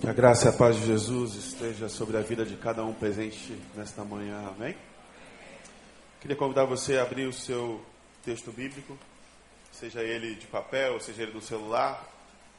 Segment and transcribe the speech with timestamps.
[0.00, 2.94] Que a graça e a paz de Jesus esteja sobre a vida de cada um
[2.94, 4.76] presente nesta manhã, amém?
[6.20, 7.84] Queria convidar você a abrir o seu
[8.24, 8.96] texto bíblico,
[9.72, 12.08] seja ele de papel, seja ele do celular,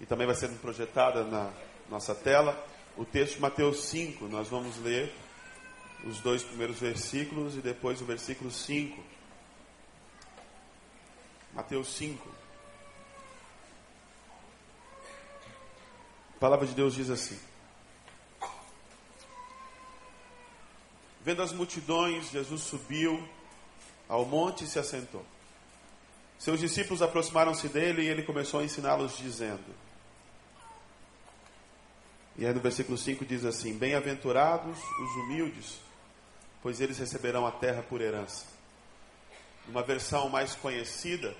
[0.02, 1.49] e também vai sendo projetada na
[1.89, 2.61] nossa tela.
[2.97, 5.09] O texto de Mateus 5, nós vamos ler
[6.03, 9.01] os dois primeiros versículos e depois o versículo 5.
[11.53, 12.38] Mateus 5.
[16.39, 17.38] A palavra de Deus diz assim:
[21.21, 23.21] Vendo as multidões, Jesus subiu
[24.07, 25.25] ao monte e se assentou.
[26.39, 29.75] Seus discípulos aproximaram-se dele e ele começou a ensiná-los, dizendo:
[32.38, 35.81] E aí no versículo 5 diz assim: Bem-aventurados os humildes,
[36.63, 38.45] pois eles receberão a terra por herança.
[39.67, 41.35] Uma versão mais conhecida,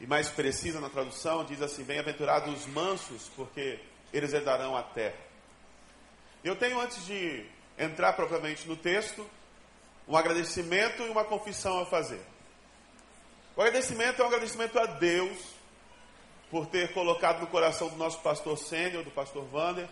[0.00, 3.80] e mais precisa na tradução, diz assim: Bem-aventurados os mansos, porque
[4.12, 5.16] eles herdarão a terra.
[6.44, 7.46] Eu tenho, antes de
[7.78, 9.28] entrar propriamente no texto,
[10.06, 12.20] um agradecimento e uma confissão a fazer.
[13.56, 15.56] O agradecimento é um agradecimento a Deus
[16.50, 19.88] por ter colocado no coração do nosso pastor sênior, do pastor Vander,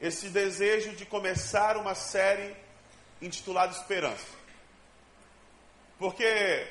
[0.00, 2.56] esse desejo de começar uma série
[3.20, 4.26] intitulada Esperança.
[5.98, 6.66] Porque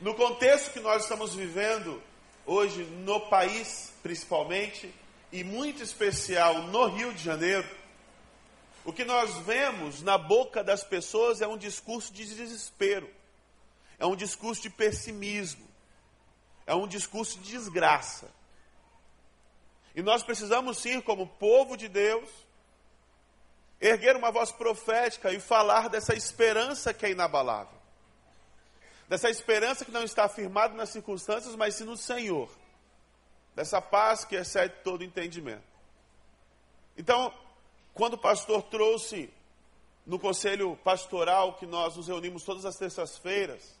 [0.00, 2.02] no contexto que nós estamos vivendo
[2.44, 4.92] hoje no país, principalmente,
[5.32, 7.68] e muito especial no Rio de Janeiro,
[8.84, 13.08] o que nós vemos na boca das pessoas é um discurso de desespero,
[13.98, 15.66] é um discurso de pessimismo,
[16.66, 18.30] é um discurso de desgraça.
[19.94, 22.28] E nós precisamos sim, como povo de Deus,
[23.80, 27.75] erguer uma voz profética e falar dessa esperança que é inabalável
[29.08, 32.50] dessa esperança que não está afirmada nas circunstâncias, mas sim no Senhor,
[33.54, 35.64] dessa paz que excede todo entendimento.
[36.96, 37.32] Então,
[37.94, 39.32] quando o pastor trouxe
[40.04, 43.76] no conselho pastoral que nós nos reunimos todas as terças-feiras,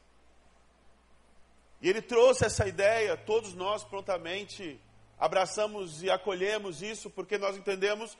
[1.80, 4.80] e ele trouxe essa ideia, todos nós prontamente
[5.18, 8.16] abraçamos e acolhemos isso, porque nós entendemos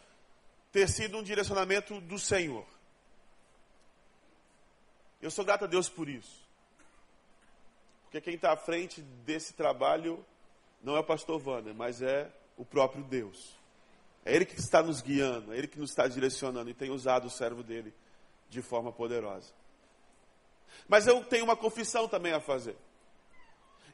[0.70, 2.66] ter sido um direcionamento do Senhor.
[5.20, 6.45] Eu sou grato a Deus por isso.
[8.16, 10.24] Porque quem está à frente desse trabalho
[10.82, 13.54] não é o pastor Wander, mas é o próprio Deus.
[14.24, 17.26] É Ele que está nos guiando, é Ele que nos está direcionando e tem usado
[17.26, 17.92] o servo dele
[18.48, 19.52] de forma poderosa.
[20.88, 22.74] Mas eu tenho uma confissão também a fazer.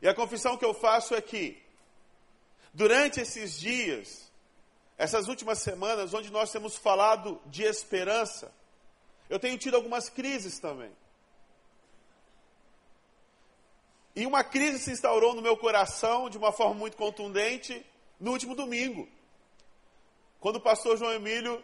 [0.00, 1.60] E a confissão que eu faço é que,
[2.72, 4.30] durante esses dias,
[4.96, 8.54] essas últimas semanas, onde nós temos falado de esperança,
[9.28, 10.92] eu tenho tido algumas crises também.
[14.14, 17.84] E uma crise se instaurou no meu coração de uma forma muito contundente
[18.20, 19.08] no último domingo.
[20.38, 21.62] Quando o pastor João Emílio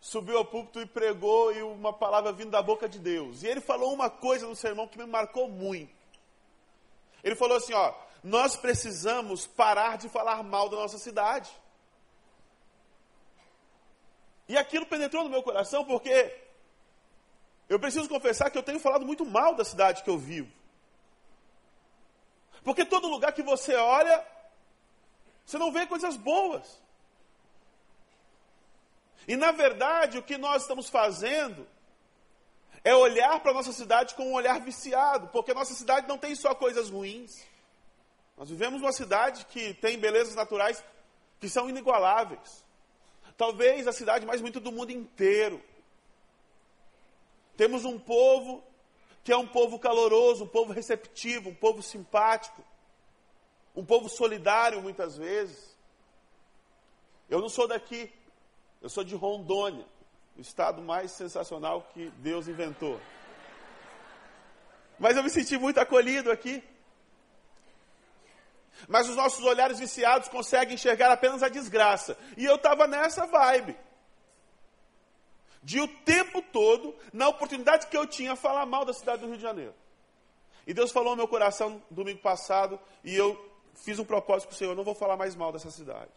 [0.00, 3.42] subiu ao púlpito e pregou e uma palavra vindo da boca de Deus.
[3.42, 5.92] E ele falou uma coisa no sermão que me marcou muito.
[7.22, 7.92] Ele falou assim, ó,
[8.22, 11.50] nós precisamos parar de falar mal da nossa cidade.
[14.48, 16.34] E aquilo penetrou no meu coração porque
[17.68, 20.57] eu preciso confessar que eu tenho falado muito mal da cidade que eu vivo.
[22.68, 24.22] Porque todo lugar que você olha,
[25.42, 26.78] você não vê coisas boas.
[29.26, 31.66] E na verdade, o que nós estamos fazendo
[32.84, 36.18] é olhar para a nossa cidade com um olhar viciado, porque a nossa cidade não
[36.18, 37.42] tem só coisas ruins.
[38.36, 40.84] Nós vivemos numa cidade que tem belezas naturais
[41.40, 42.62] que são inigualáveis.
[43.38, 45.58] Talvez a cidade mais bonita do mundo inteiro.
[47.56, 48.62] Temos um povo
[49.28, 52.64] que é um povo caloroso, um povo receptivo, um povo simpático,
[53.76, 55.76] um povo solidário muitas vezes.
[57.28, 58.10] Eu não sou daqui,
[58.80, 59.84] eu sou de Rondônia,
[60.34, 62.98] o estado mais sensacional que Deus inventou.
[64.98, 66.64] Mas eu me senti muito acolhido aqui.
[68.88, 72.16] Mas os nossos olhares viciados conseguem enxergar apenas a desgraça.
[72.34, 73.76] E eu estava nessa vibe
[75.68, 79.36] de o tempo todo, na oportunidade que eu tinha, falar mal da cidade do Rio
[79.36, 79.74] de Janeiro.
[80.66, 83.38] E Deus falou no meu coração domingo passado, e eu
[83.74, 86.10] fiz um propósito com o Senhor, não vou falar mais mal dessa cidade.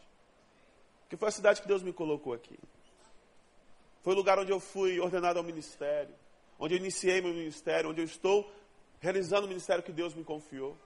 [1.01, 2.57] Porque foi a cidade que Deus me colocou aqui.
[4.01, 6.15] Foi o lugar onde eu fui ordenado ao ministério,
[6.57, 8.50] onde eu iniciei meu ministério, onde eu estou
[9.01, 10.77] realizando o ministério que Deus me confiou.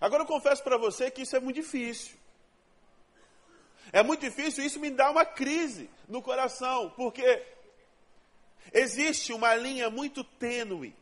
[0.00, 2.16] Agora eu confesso para você que isso é muito difícil.
[3.92, 7.44] É muito difícil, isso me dá uma crise no coração, porque
[8.72, 10.94] existe uma linha muito tênue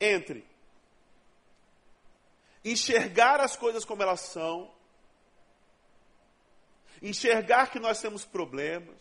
[0.00, 0.48] entre
[2.64, 4.70] enxergar as coisas como elas são
[7.02, 9.00] enxergar que nós temos problemas,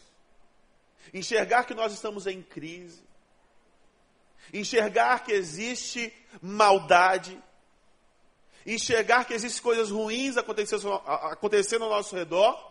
[1.13, 3.03] enxergar que nós estamos em crise,
[4.53, 7.41] enxergar que existe maldade,
[8.65, 12.68] enxergar que existem coisas ruins acontecendo, acontecendo ao nosso redor,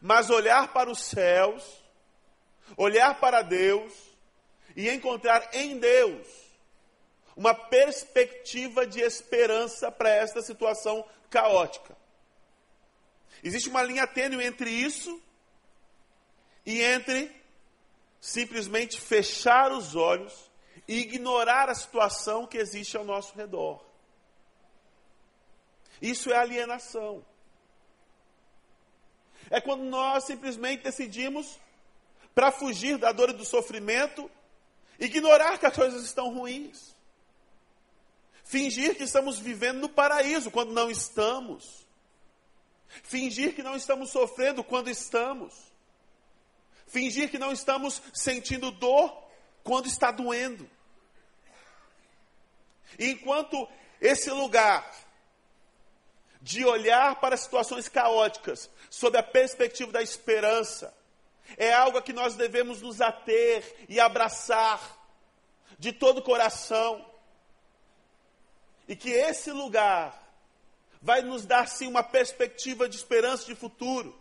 [0.00, 1.64] mas olhar para os céus,
[2.76, 3.92] olhar para Deus
[4.76, 6.26] e encontrar em Deus
[7.36, 11.96] uma perspectiva de esperança para esta situação caótica.
[13.42, 15.20] Existe uma linha tênue entre isso
[16.66, 17.34] e entre
[18.20, 20.50] simplesmente fechar os olhos
[20.86, 23.82] e ignorar a situação que existe ao nosso redor.
[26.02, 27.24] Isso é alienação.
[29.50, 31.58] É quando nós simplesmente decidimos,
[32.34, 34.30] para fugir da dor e do sofrimento,
[34.98, 36.94] ignorar que as coisas estão ruins.
[38.44, 41.86] Fingir que estamos vivendo no paraíso quando não estamos.
[43.02, 45.54] Fingir que não estamos sofrendo quando estamos.
[46.86, 49.16] Fingir que não estamos sentindo dor
[49.62, 50.68] quando está doendo.
[52.98, 53.68] E enquanto
[54.00, 54.90] esse lugar
[56.40, 60.94] de olhar para situações caóticas sob a perspectiva da esperança,
[61.56, 64.80] é algo a que nós devemos nos ater e abraçar
[65.78, 67.04] de todo o coração.
[68.86, 70.20] E que esse lugar
[71.00, 74.18] vai nos dar sim uma perspectiva de esperança de futuro.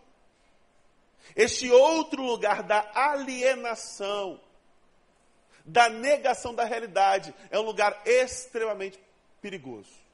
[1.35, 4.39] Este outro lugar da alienação,
[5.65, 8.99] da negação da realidade, é um lugar extremamente
[9.41, 10.08] perigoso.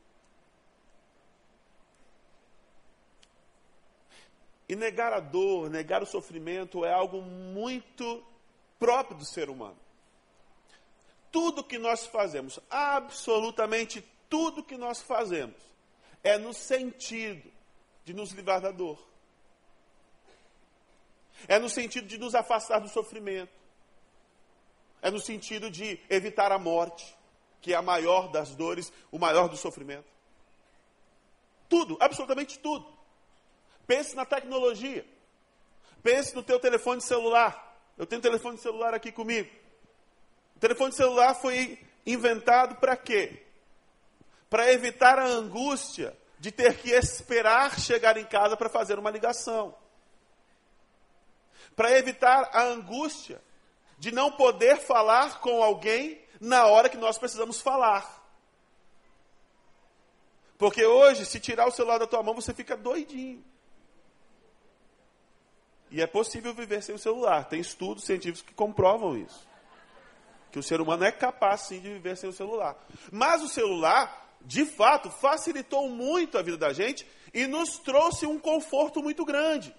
[4.68, 8.24] E negar a dor, negar o sofrimento é algo muito
[8.80, 9.78] próprio do ser humano.
[11.32, 15.56] Tudo que nós fazemos, absolutamente tudo que nós fazemos,
[16.24, 17.52] é no sentido
[18.04, 18.98] de nos livrar da dor.
[21.48, 23.54] É no sentido de nos afastar do sofrimento.
[25.02, 27.16] É no sentido de evitar a morte,
[27.62, 30.10] que é a maior das dores, o maior do sofrimento.
[31.70, 32.95] Tudo, absolutamente tudo.
[33.88, 35.06] Pense na tecnologia.
[36.02, 37.78] Pense no teu telefone celular.
[37.98, 39.50] Eu tenho um telefone celular aqui comigo.
[40.56, 43.44] O telefone celular foi inventado para quê?
[44.50, 49.76] Para evitar a angústia de ter que esperar chegar em casa para fazer uma ligação.
[51.76, 53.42] Para evitar a angústia
[53.98, 58.24] de não poder falar com alguém na hora que nós precisamos falar.
[60.58, 63.44] Porque hoje, se tirar o celular da tua mão, você fica doidinho.
[65.92, 67.46] E é possível viver sem o celular.
[67.46, 69.48] Tem estudos científicos que comprovam isso.
[70.52, 72.78] Que o ser humano é capaz sim de viver sem o celular.
[73.12, 78.40] Mas o celular, de fato, facilitou muito a vida da gente e nos trouxe um
[78.40, 79.76] conforto muito grande.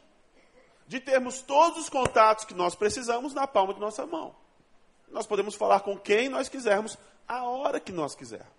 [0.86, 4.34] De termos todos os contatos que nós precisamos na palma de nossa mão.
[5.08, 8.54] Nós podemos falar com quem nós quisermos, a hora que nós quisermos.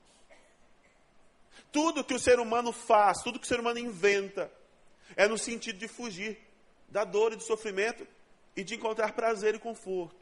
[1.71, 4.51] Tudo que o ser humano faz, tudo que o ser humano inventa,
[5.15, 6.46] é no sentido de fugir
[6.87, 8.07] da dor e do sofrimento
[8.55, 10.15] e de encontrar prazer e conforto.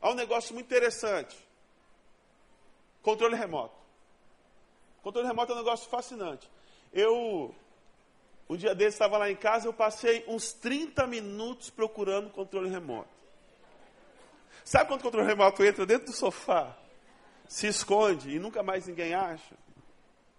[0.00, 1.36] Há um negócio muito interessante.
[3.02, 3.76] Controle remoto.
[5.02, 6.50] Controle remoto é um negócio fascinante.
[6.92, 7.54] Eu,
[8.48, 13.08] um dia desse, estava lá em casa, eu passei uns 30 minutos procurando controle remoto.
[14.64, 16.76] Sabe quando o controle remoto entra dentro do sofá,
[17.46, 19.54] se esconde e nunca mais ninguém acha?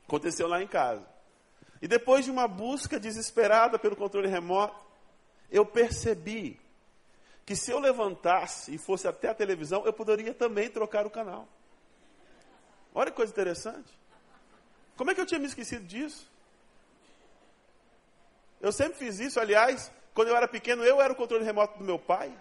[0.05, 1.05] Aconteceu lá em casa.
[1.81, 4.86] E depois de uma busca desesperada pelo controle remoto,
[5.51, 6.59] eu percebi
[7.45, 11.47] que se eu levantasse e fosse até a televisão, eu poderia também trocar o canal.
[12.93, 13.97] Olha que coisa interessante.
[14.97, 16.29] Como é que eu tinha me esquecido disso?
[18.59, 21.85] Eu sempre fiz isso, aliás, quando eu era pequeno, eu era o controle remoto do
[21.85, 22.33] meu pai.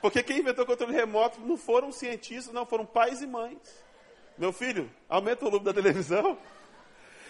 [0.00, 3.58] Porque quem inventou o controle remoto não foram cientistas, não, foram pais e mães.
[4.36, 6.38] Meu filho, aumenta o volume da televisão.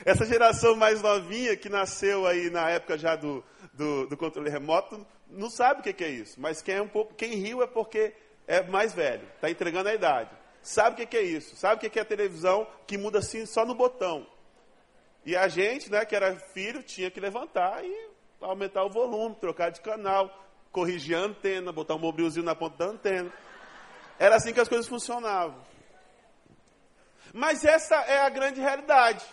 [0.04, 5.06] Essa geração mais novinha que nasceu aí na época já do, do, do controle remoto
[5.28, 6.40] não sabe o que, que, é isso.
[6.40, 8.14] Mas quem, é um pouco, quem riu é porque
[8.46, 10.30] é mais velho, está entregando a idade.
[10.62, 11.56] Sabe o que, que é isso?
[11.56, 14.26] Sabe o que, que é a televisão que muda assim só no botão.
[15.24, 18.10] E a gente, né, que era filho, tinha que levantar e
[18.40, 20.30] aumentar o volume, trocar de canal,
[20.70, 23.32] corrigir a antena, botar um mobrilzinho na ponta da antena.
[24.18, 25.60] Era assim que as coisas funcionavam.
[27.32, 29.24] Mas essa é a grande realidade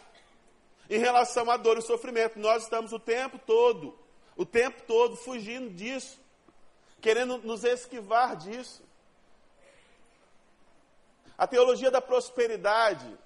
[0.90, 2.40] em relação à dor e sofrimento.
[2.40, 3.98] Nós estamos o tempo todo,
[4.36, 6.20] o tempo todo fugindo disso,
[7.02, 8.84] querendo nos esquivar disso.
[11.38, 13.18] A teologia da prosperidade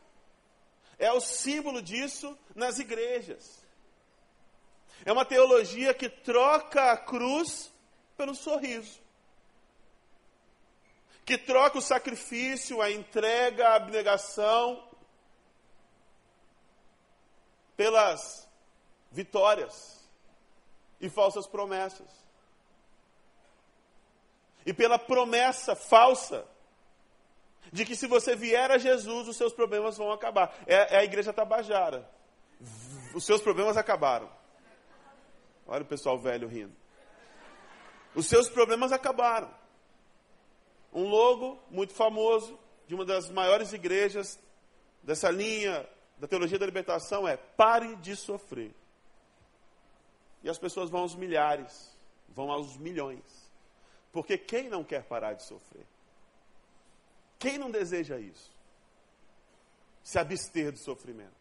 [0.98, 3.64] é o símbolo disso nas igrejas.
[5.06, 7.72] É uma teologia que troca a cruz
[8.16, 9.00] pelo sorriso.
[11.24, 14.84] Que troca o sacrifício, a entrega, a abnegação
[17.78, 18.50] pelas
[19.12, 19.98] vitórias
[21.00, 22.08] e falsas promessas.
[24.66, 26.46] E pela promessa falsa
[27.72, 30.54] de que se você vier a Jesus, os seus problemas vão acabar.
[30.66, 32.10] É, é a igreja tabajara.
[33.14, 34.30] Os seus problemas acabaram.
[35.66, 36.76] Olha o pessoal velho rindo.
[38.16, 39.54] Os seus problemas acabaram.
[40.92, 42.58] Um logo muito famoso
[42.88, 44.40] de uma das maiores igrejas
[45.04, 48.74] dessa linha da teologia da libertação é pare de sofrer.
[50.44, 51.96] E as pessoas vão aos milhares,
[52.30, 53.52] vão aos milhões.
[54.12, 55.86] Porque quem não quer parar de sofrer?
[57.38, 58.52] Quem não deseja isso?
[60.04, 61.36] Se abster do sofrimento.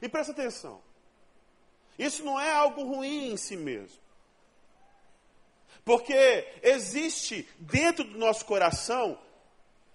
[0.00, 0.80] E presta atenção.
[1.98, 4.00] Isso não é algo ruim em si mesmo.
[5.84, 6.14] Porque
[6.62, 9.18] existe dentro do nosso coração,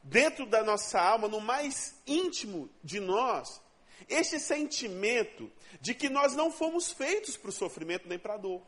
[0.03, 3.61] dentro da nossa alma, no mais íntimo de nós,
[4.09, 8.61] este sentimento de que nós não fomos feitos para o sofrimento nem para a dor.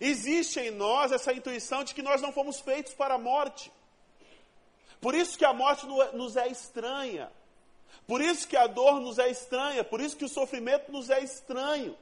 [0.00, 3.70] Existe em nós essa intuição de que nós não fomos feitos para a morte.
[5.00, 7.30] Por isso que a morte nos é estranha.
[8.06, 11.20] Por isso que a dor nos é estranha, por isso que o sofrimento nos é
[11.20, 11.96] estranho.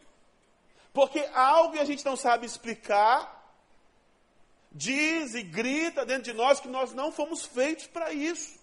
[0.92, 3.39] Porque algo que a gente não sabe explicar,
[4.73, 8.59] diz e grita dentro de nós que nós não fomos feitos para isso.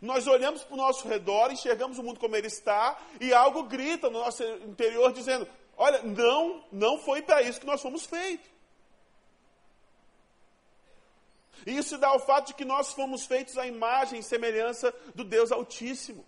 [0.00, 4.08] Nós olhamos para o nosso redor, enxergamos o mundo como ele está, e algo grita
[4.08, 5.46] no nosso interior dizendo:
[5.76, 8.50] Olha, não, não foi para isso que nós fomos feitos.
[11.66, 15.22] E isso dá ao fato de que nós fomos feitos à imagem e semelhança do
[15.22, 16.24] Deus Altíssimo.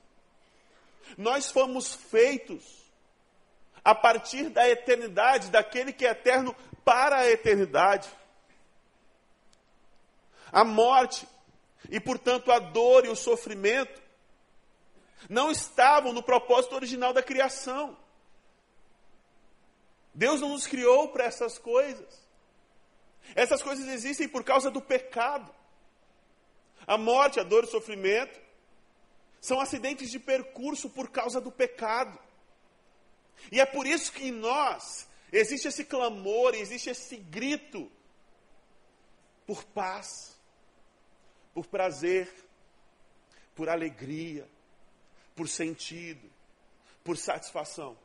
[1.19, 2.85] Nós fomos feitos
[3.85, 8.09] a partir da eternidade, daquele que é eterno para a eternidade.
[10.53, 11.27] A morte
[11.91, 14.03] e, portanto, a dor e o sofrimento
[15.29, 17.97] não estavam no propósito original da criação.
[20.15, 22.23] Deus não nos criou para essas coisas.
[23.35, 25.53] Essas coisas existem por causa do pecado.
[26.87, 28.39] A morte, a dor e o sofrimento
[29.41, 32.19] são acidentes de percurso por causa do pecado.
[33.51, 37.91] E é por isso que em nós existe esse clamor, existe esse grito
[39.47, 40.39] por paz,
[41.53, 42.33] por prazer,
[43.55, 44.49] por alegria,
[45.35, 46.31] por sentido,
[47.03, 47.97] por satisfação.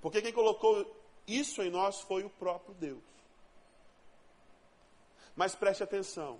[0.00, 0.94] Porque quem colocou
[1.26, 3.02] isso em nós foi o próprio Deus.
[5.34, 6.38] Mas preste atenção.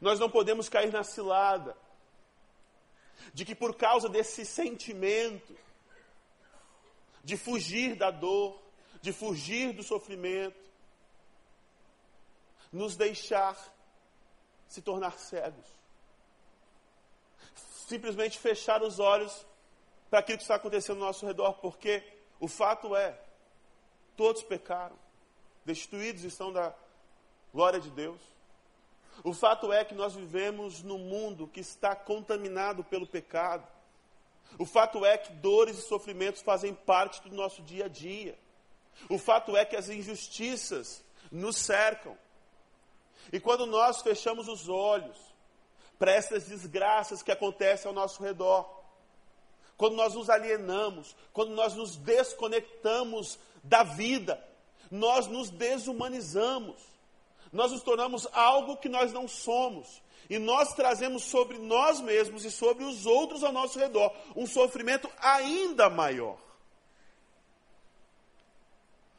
[0.00, 1.76] Nós não podemos cair na cilada
[3.32, 5.56] de que por causa desse sentimento
[7.24, 8.60] de fugir da dor,
[9.00, 10.56] de fugir do sofrimento,
[12.72, 13.56] nos deixar
[14.68, 15.66] se tornar cegos.
[17.88, 19.46] Simplesmente fechar os olhos
[20.08, 22.02] para aquilo que está acontecendo ao nosso redor, porque
[22.38, 23.18] o fato é,
[24.16, 25.04] todos pecaram
[25.64, 26.74] destituídos estão da
[27.52, 28.20] glória de Deus.
[29.22, 33.66] O fato é que nós vivemos num mundo que está contaminado pelo pecado.
[34.58, 38.38] O fato é que dores e sofrimentos fazem parte do nosso dia a dia.
[39.08, 42.16] O fato é que as injustiças nos cercam.
[43.32, 45.16] E quando nós fechamos os olhos
[45.98, 48.68] para essas desgraças que acontecem ao nosso redor,
[49.76, 54.42] quando nós nos alienamos, quando nós nos desconectamos da vida,
[54.90, 56.80] nós nos desumanizamos,
[57.52, 62.50] nós nos tornamos algo que nós não somos, e nós trazemos sobre nós mesmos e
[62.50, 66.38] sobre os outros ao nosso redor um sofrimento ainda maior.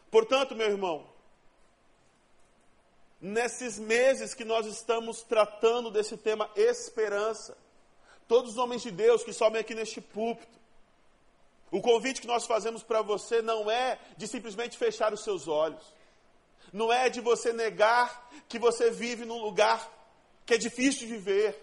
[0.10, 1.06] Portanto, meu irmão,
[3.20, 7.58] nesses meses que nós estamos tratando desse tema esperança,
[8.28, 10.56] todos os homens de Deus que sobem aqui neste púlpito,
[11.72, 15.84] o convite que nós fazemos para você não é de simplesmente fechar os seus olhos.
[16.72, 19.92] Não é de você negar que você vive num lugar
[20.46, 21.62] que é difícil de viver.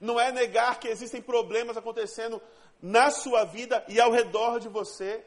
[0.00, 2.40] Não é negar que existem problemas acontecendo
[2.80, 5.24] na sua vida e ao redor de você.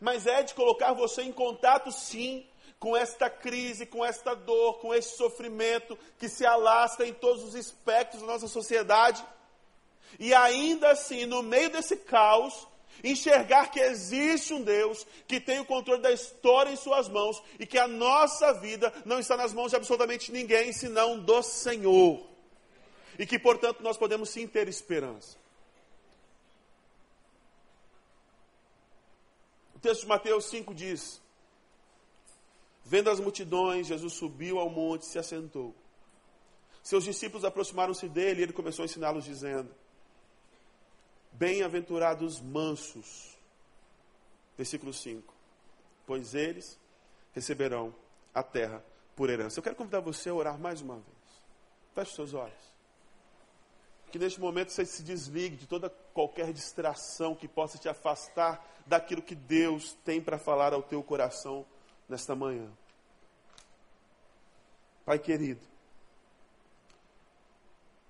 [0.00, 2.46] Mas é de colocar você em contato, sim,
[2.78, 7.54] com esta crise, com esta dor, com esse sofrimento que se alastra em todos os
[7.54, 9.24] aspectos da nossa sociedade
[10.18, 12.67] e ainda assim, no meio desse caos,
[13.02, 17.66] enxergar que existe um Deus que tem o controle da história em suas mãos e
[17.66, 22.26] que a nossa vida não está nas mãos de absolutamente ninguém senão do Senhor.
[23.18, 25.36] E que, portanto, nós podemos sim ter esperança.
[29.74, 31.20] O texto de Mateus 5 diz:
[32.84, 35.74] Vendo as multidões, Jesus subiu ao monte e se assentou.
[36.82, 39.68] Seus discípulos aproximaram-se dele e ele começou a ensiná-los, dizendo:
[41.38, 43.38] Bem-aventurados mansos.
[44.56, 45.32] Versículo 5:
[46.04, 46.76] Pois eles
[47.32, 47.94] receberão
[48.34, 49.56] a terra por herança.
[49.56, 51.42] Eu quero convidar você a orar mais uma vez.
[51.94, 52.74] Feche seus olhos.
[54.10, 59.22] Que neste momento você se desligue de toda qualquer distração que possa te afastar daquilo
[59.22, 61.64] que Deus tem para falar ao teu coração
[62.08, 62.68] nesta manhã.
[65.04, 65.64] Pai querido,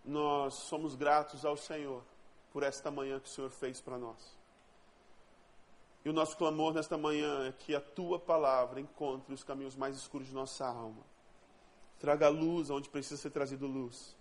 [0.02, 2.02] nós somos gratos ao Senhor
[2.52, 4.36] por esta manhã que o Senhor fez para nós.
[6.04, 9.96] E o nosso clamor nesta manhã é que a tua palavra encontre os caminhos mais
[9.96, 11.02] escuros de nossa alma.
[11.98, 14.16] Traga luz onde precisa ser trazido luz.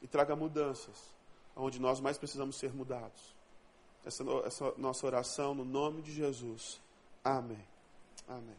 [0.00, 1.14] E traga mudanças
[1.54, 3.34] onde nós mais precisamos ser mudados.
[4.04, 6.80] Essa, essa nossa oração no nome de Jesus.
[7.24, 7.66] Amém.
[8.28, 8.56] Amém.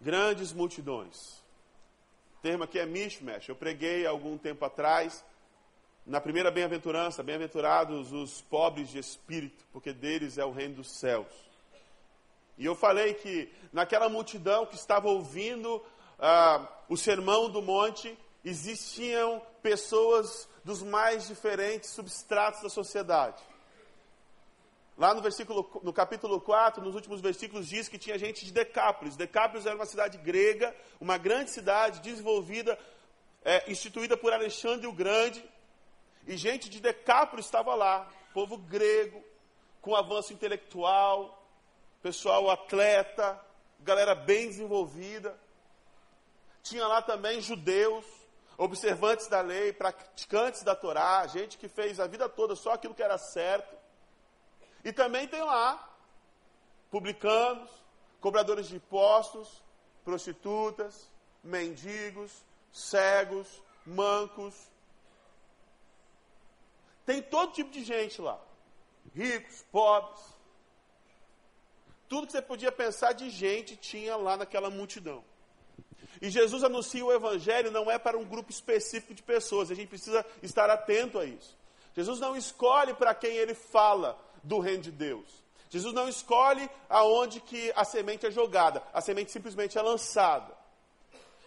[0.00, 1.42] Grandes multidões.
[2.36, 3.48] O termo aqui é mishmash.
[3.48, 5.24] Eu preguei algum tempo atrás
[6.06, 11.26] na primeira bem-aventurança, bem-aventurados os pobres de espírito, porque deles é o reino dos céus.
[12.58, 15.82] E eu falei que naquela multidão que estava ouvindo
[16.18, 23.42] ah, o sermão do monte, existiam pessoas dos mais diferentes substratos da sociedade.
[24.96, 29.16] Lá no versículo, no capítulo 4, nos últimos versículos, diz que tinha gente de Decápolis.
[29.16, 32.78] Decápolis era uma cidade grega, uma grande cidade desenvolvida,
[33.44, 35.44] é, instituída por Alexandre o Grande.
[36.26, 39.22] E gente de Decápolis estava lá, povo grego,
[39.80, 41.46] com avanço intelectual,
[42.02, 43.38] pessoal atleta,
[43.80, 45.38] galera bem desenvolvida.
[46.62, 48.04] Tinha lá também judeus,
[48.56, 53.02] observantes da lei, praticantes da Torá, gente que fez a vida toda só aquilo que
[53.02, 53.76] era certo.
[54.82, 55.90] E também tem lá
[56.90, 57.70] publicanos,
[58.20, 59.62] cobradores de impostos,
[60.04, 61.10] prostitutas,
[61.42, 64.54] mendigos, cegos, mancos.
[67.04, 68.38] Tem todo tipo de gente lá.
[69.14, 70.20] Ricos, pobres.
[72.08, 75.24] Tudo que você podia pensar de gente tinha lá naquela multidão.
[76.20, 79.88] E Jesus anuncia o Evangelho não é para um grupo específico de pessoas, a gente
[79.88, 81.56] precisa estar atento a isso.
[81.94, 85.44] Jesus não escolhe para quem ele fala do reino de Deus.
[85.70, 90.56] Jesus não escolhe aonde que a semente é jogada, a semente simplesmente é lançada.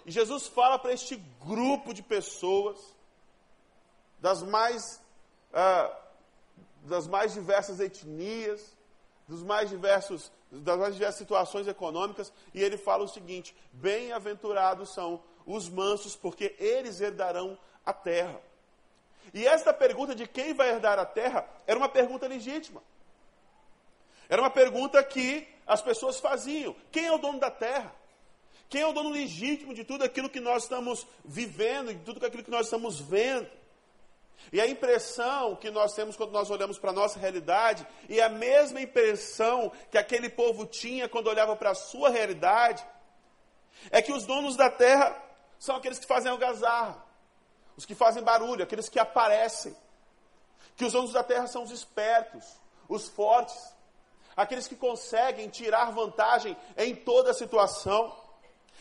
[0.06, 1.16] E Jesus fala para este
[1.46, 2.78] grupo de pessoas,
[4.20, 5.02] das mais,
[5.54, 5.96] ah,
[6.84, 8.76] das mais diversas etnias,
[9.28, 15.22] dos mais diversos das mais diversas situações econômicas, e ele fala o seguinte: Bem-aventurados são
[15.46, 18.42] os mansos, porque eles herdarão a terra.
[19.34, 22.82] E esta pergunta de quem vai herdar a terra era uma pergunta legítima.
[24.30, 27.94] Era uma pergunta que as pessoas faziam: quem é o dono da terra?
[28.70, 32.44] Quem é o dono legítimo de tudo aquilo que nós estamos vivendo, de tudo aquilo
[32.44, 33.50] que nós estamos vendo?
[34.52, 38.30] E a impressão que nós temos quando nós olhamos para a nossa realidade, e a
[38.30, 42.86] mesma impressão que aquele povo tinha quando olhava para a sua realidade,
[43.92, 45.16] é que os donos da terra
[45.60, 47.04] são aqueles que fazem algazarra,
[47.76, 49.76] os que fazem barulho, aqueles que aparecem.
[50.76, 52.46] Que os donos da terra são os espertos,
[52.88, 53.76] os fortes,
[54.36, 58.16] aqueles que conseguem tirar vantagem em toda a situação,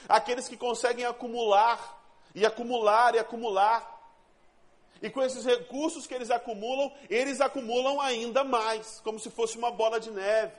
[0.08, 1.98] aqueles que conseguem acumular
[2.34, 3.95] e acumular e acumular
[5.02, 9.70] e com esses recursos que eles acumulam, eles acumulam ainda mais, como se fosse uma
[9.70, 10.52] bola de neve.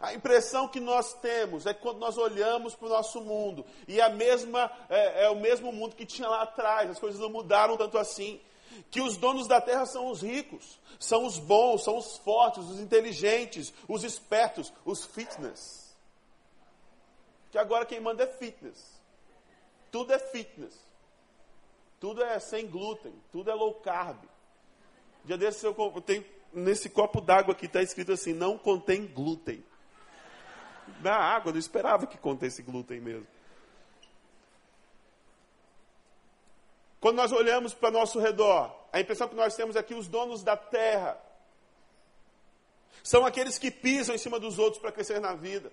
[0.00, 4.00] A impressão que nós temos é que quando nós olhamos para o nosso mundo, e
[4.00, 7.76] a mesma, é, é o mesmo mundo que tinha lá atrás, as coisas não mudaram
[7.76, 8.40] tanto assim,
[8.90, 12.80] que os donos da terra são os ricos, são os bons, são os fortes, os
[12.80, 15.96] inteligentes, os espertos, os fitness.
[17.50, 19.00] Que agora quem manda é fitness.
[19.90, 20.85] Tudo é fitness.
[21.98, 24.18] Tudo é sem glúten, tudo é low carb.
[25.24, 29.64] Dia desses eu, eu tenho, nesse copo d'água aqui está escrito assim, não contém glúten.
[31.00, 33.26] Na água, eu não esperava que contesse glúten mesmo.
[37.00, 40.42] Quando nós olhamos para nosso redor, a impressão que nós temos é que os donos
[40.42, 41.20] da terra
[43.02, 45.72] são aqueles que pisam em cima dos outros para crescer na vida.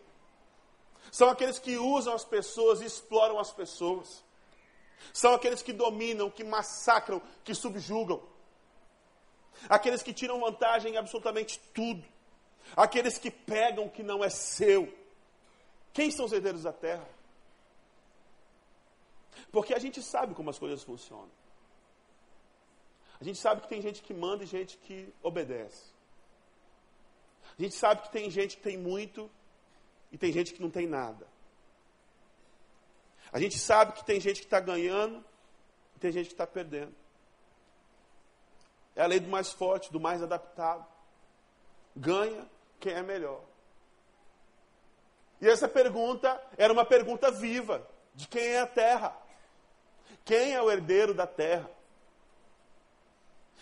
[1.12, 4.23] São aqueles que usam as pessoas e exploram as pessoas.
[5.13, 8.21] São aqueles que dominam, que massacram, que subjugam.
[9.69, 12.03] Aqueles que tiram vantagem em absolutamente tudo.
[12.75, 14.93] Aqueles que pegam o que não é seu.
[15.91, 17.08] Quem são os herdeiros da terra?
[19.51, 21.32] Porque a gente sabe como as coisas funcionam.
[23.19, 25.93] A gente sabe que tem gente que manda e gente que obedece.
[27.58, 29.29] A gente sabe que tem gente que tem muito
[30.12, 31.27] e tem gente que não tem nada.
[33.33, 35.25] A gente sabe que tem gente que está ganhando
[35.95, 36.93] e tem gente que está perdendo.
[38.95, 40.85] É a lei do mais forte, do mais adaptado.
[41.95, 42.47] Ganha
[42.79, 43.41] quem é melhor.
[45.41, 49.17] E essa pergunta era uma pergunta viva: de quem é a terra?
[50.23, 51.69] Quem é o herdeiro da terra?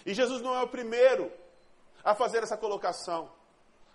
[0.05, 1.31] E Jesus não é o primeiro
[2.03, 3.31] a fazer essa colocação.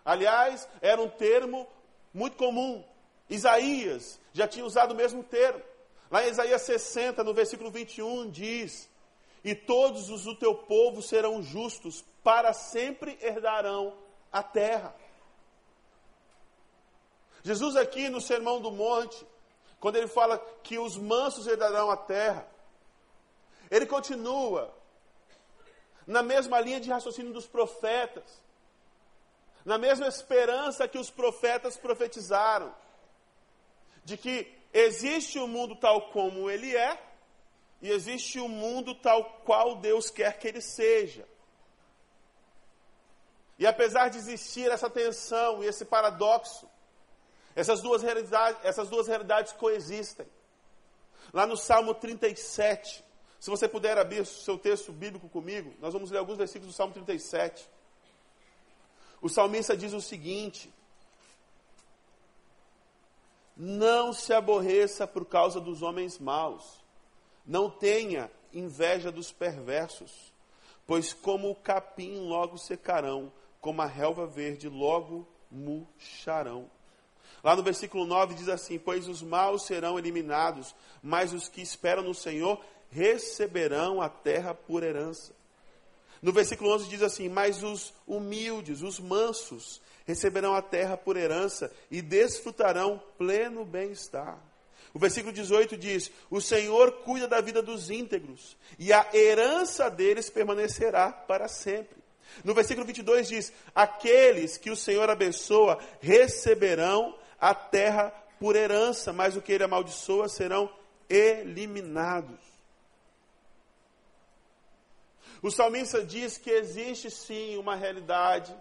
[0.04, 1.68] Aliás, era um termo
[2.14, 2.82] muito comum.
[3.28, 5.62] Isaías já tinha usado o mesmo termo.
[6.10, 8.88] Lá em Isaías 60, no versículo 21, diz:
[9.42, 13.96] E todos os do teu povo serão justos, para sempre herdarão
[14.32, 14.94] a terra.
[17.42, 19.24] Jesus, aqui no Sermão do Monte,
[19.78, 22.46] quando ele fala que os mansos herdarão a terra,
[23.70, 24.72] ele continua
[26.06, 28.46] na mesma linha de raciocínio dos profetas
[29.66, 32.72] na mesma esperança que os profetas profetizaram,
[34.06, 36.96] de que existe o mundo tal como ele é,
[37.82, 41.26] e existe o mundo tal qual Deus quer que ele seja.
[43.58, 46.70] E apesar de existir essa tensão e esse paradoxo,
[47.56, 50.26] essas duas realidades, essas duas realidades coexistem.
[51.32, 53.04] Lá no Salmo 37,
[53.40, 56.94] se você puder abrir seu texto bíblico comigo, nós vamos ler alguns versículos do Salmo
[56.94, 57.68] 37.
[59.20, 60.72] O salmista diz o seguinte:
[63.56, 66.84] Não se aborreça por causa dos homens maus,
[67.46, 70.34] não tenha inveja dos perversos,
[70.86, 76.70] pois como o capim logo secarão, como a relva verde logo murcharão.
[77.42, 82.02] Lá no versículo 9 diz assim: Pois os maus serão eliminados, mas os que esperam
[82.02, 85.34] no Senhor receberão a terra por herança.
[86.20, 91.70] No versículo 11 diz assim: Mas os humildes, os mansos, receberão a terra por herança
[91.90, 94.38] e desfrutarão pleno bem-estar.
[94.94, 100.30] O versículo 18 diz: O Senhor cuida da vida dos íntegros, e a herança deles
[100.30, 101.96] permanecerá para sempre.
[102.44, 109.36] No versículo 22 diz: Aqueles que o Senhor abençoa receberão a terra por herança, mas
[109.36, 110.70] o que ele amaldiçoa serão
[111.08, 112.40] eliminados.
[115.42, 118.54] O salmista diz que existe sim uma realidade,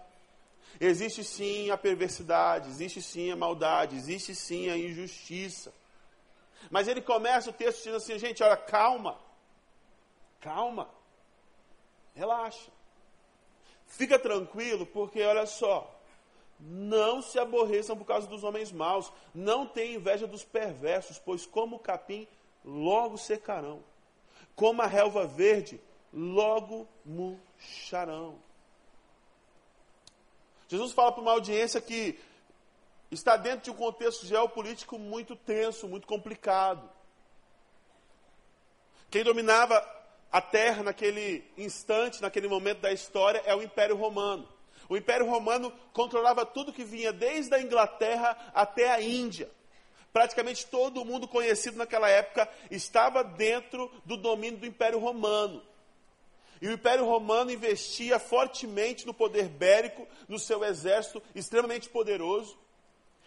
[0.80, 5.72] existe sim a perversidade, existe sim a maldade, existe sim a injustiça.
[6.70, 9.18] Mas ele começa o texto dizendo assim: gente, olha, calma,
[10.40, 10.88] calma,
[12.14, 12.70] relaxa,
[13.86, 15.96] fica tranquilo, porque olha só,
[16.58, 21.76] não se aborreçam por causa dos homens maus, não tenham inveja dos perversos, pois como
[21.76, 22.26] o capim
[22.64, 23.82] logo secarão,
[24.54, 25.80] como a relva verde
[26.12, 28.45] logo murcharão.
[30.68, 32.18] Jesus fala para uma audiência que
[33.10, 36.88] está dentro de um contexto geopolítico muito tenso, muito complicado.
[39.10, 39.84] Quem dominava
[40.30, 44.48] a terra naquele instante, naquele momento da história, é o Império Romano.
[44.88, 49.50] O Império Romano controlava tudo que vinha desde a Inglaterra até a Índia.
[50.12, 55.62] Praticamente todo mundo conhecido naquela época estava dentro do domínio do Império Romano.
[56.60, 62.58] E o Império Romano investia fortemente no poder bélico, no seu exército extremamente poderoso.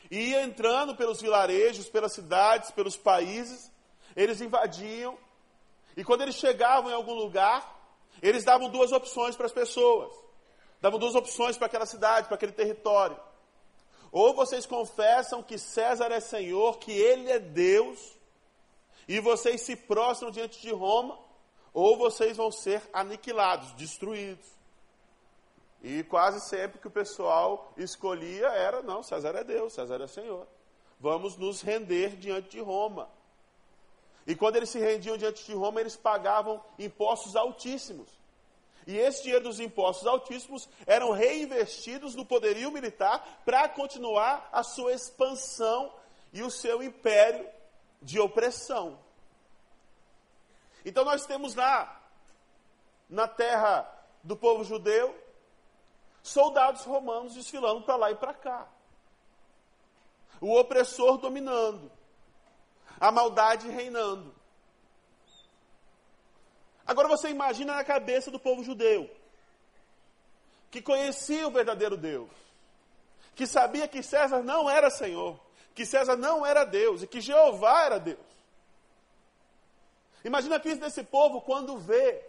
[0.09, 3.71] E ia entrando pelos vilarejos, pelas cidades, pelos países.
[4.15, 5.17] Eles invadiam.
[5.95, 7.77] E quando eles chegavam em algum lugar,
[8.21, 10.11] eles davam duas opções para as pessoas.
[10.81, 13.19] Davam duas opções para aquela cidade, para aquele território.
[14.11, 18.17] Ou vocês confessam que César é Senhor, que Ele é Deus,
[19.07, 21.17] e vocês se prostram diante de Roma,
[21.73, 24.45] ou vocês vão ser aniquilados, destruídos.
[25.81, 30.47] E quase sempre que o pessoal escolhia era: não, César é Deus, César é Senhor.
[30.99, 33.09] Vamos nos render diante de Roma.
[34.27, 38.09] E quando eles se rendiam diante de Roma, eles pagavam impostos altíssimos.
[38.85, 44.93] E esse dinheiro dos impostos altíssimos eram reinvestidos no poderio militar para continuar a sua
[44.93, 45.93] expansão
[46.33, 47.47] e o seu império
[48.01, 48.99] de opressão.
[50.85, 52.01] Então nós temos lá,
[53.09, 53.89] na terra
[54.23, 55.17] do povo judeu,
[56.21, 58.67] soldados romanos desfilando para lá e para cá.
[60.39, 61.91] O opressor dominando,
[62.99, 64.33] a maldade reinando.
[66.85, 69.09] Agora você imagina na cabeça do povo judeu,
[70.71, 72.29] que conhecia o verdadeiro Deus,
[73.35, 75.39] que sabia que César não era Senhor,
[75.75, 78.19] que César não era Deus e que Jeová era Deus.
[80.23, 82.25] Imagina a crise desse povo quando vê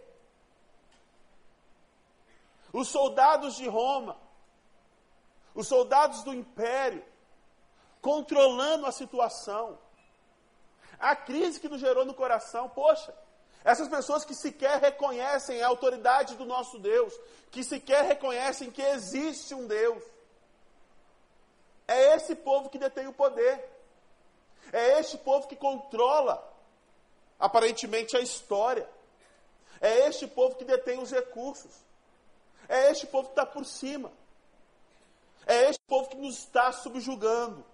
[2.73, 4.17] os soldados de Roma,
[5.53, 7.03] os soldados do império,
[8.01, 9.77] controlando a situação.
[10.99, 13.13] A crise que nos gerou no coração, poxa,
[13.63, 17.13] essas pessoas que sequer reconhecem a autoridade do nosso Deus,
[17.51, 20.03] que sequer reconhecem que existe um Deus.
[21.87, 23.69] É esse povo que detém o poder.
[24.71, 26.50] É este povo que controla,
[27.41, 28.87] aparentemente, a história.
[29.81, 31.71] É este povo que detém os recursos.
[32.69, 34.11] É este povo que está por cima.
[35.45, 37.65] É este povo que nos está subjugando.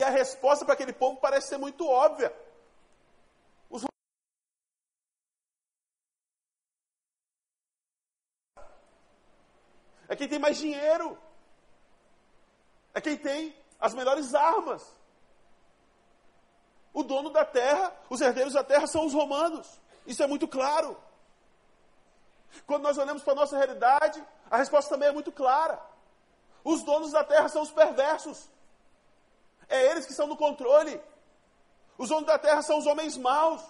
[0.00, 2.34] E a resposta para aquele povo parece ser muito óbvia.
[3.68, 3.84] Os
[10.08, 11.18] é quem tem mais dinheiro.
[12.94, 14.82] É quem tem as melhores armas.
[16.94, 19.68] O dono da terra, os herdeiros da terra são os romanos.
[20.06, 20.96] Isso é muito claro.
[22.66, 25.78] Quando nós olhamos para a nossa realidade, a resposta também é muito clara.
[26.64, 28.48] Os donos da terra são os perversos.
[29.70, 31.00] É eles que estão no controle.
[31.96, 33.62] Os donos da terra são os homens maus.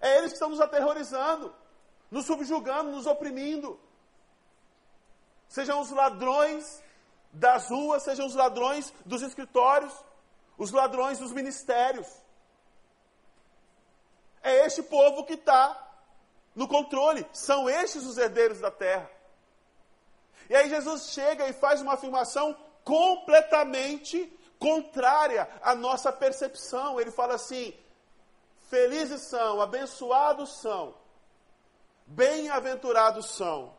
[0.00, 1.54] É eles que estão nos aterrorizando,
[2.10, 3.78] nos subjugando, nos oprimindo.
[5.48, 6.82] Sejam os ladrões
[7.32, 9.92] das ruas, sejam os ladrões dos escritórios,
[10.56, 12.06] os ladrões dos ministérios.
[14.42, 15.80] É este povo que está
[16.54, 19.10] no controle, são estes os herdeiros da terra.
[20.48, 27.00] E aí Jesus chega e faz uma afirmação completamente contrária à nossa percepção.
[27.00, 27.74] Ele fala assim:
[28.68, 30.94] felizes são, abençoados são,
[32.06, 33.74] bem-aventurados são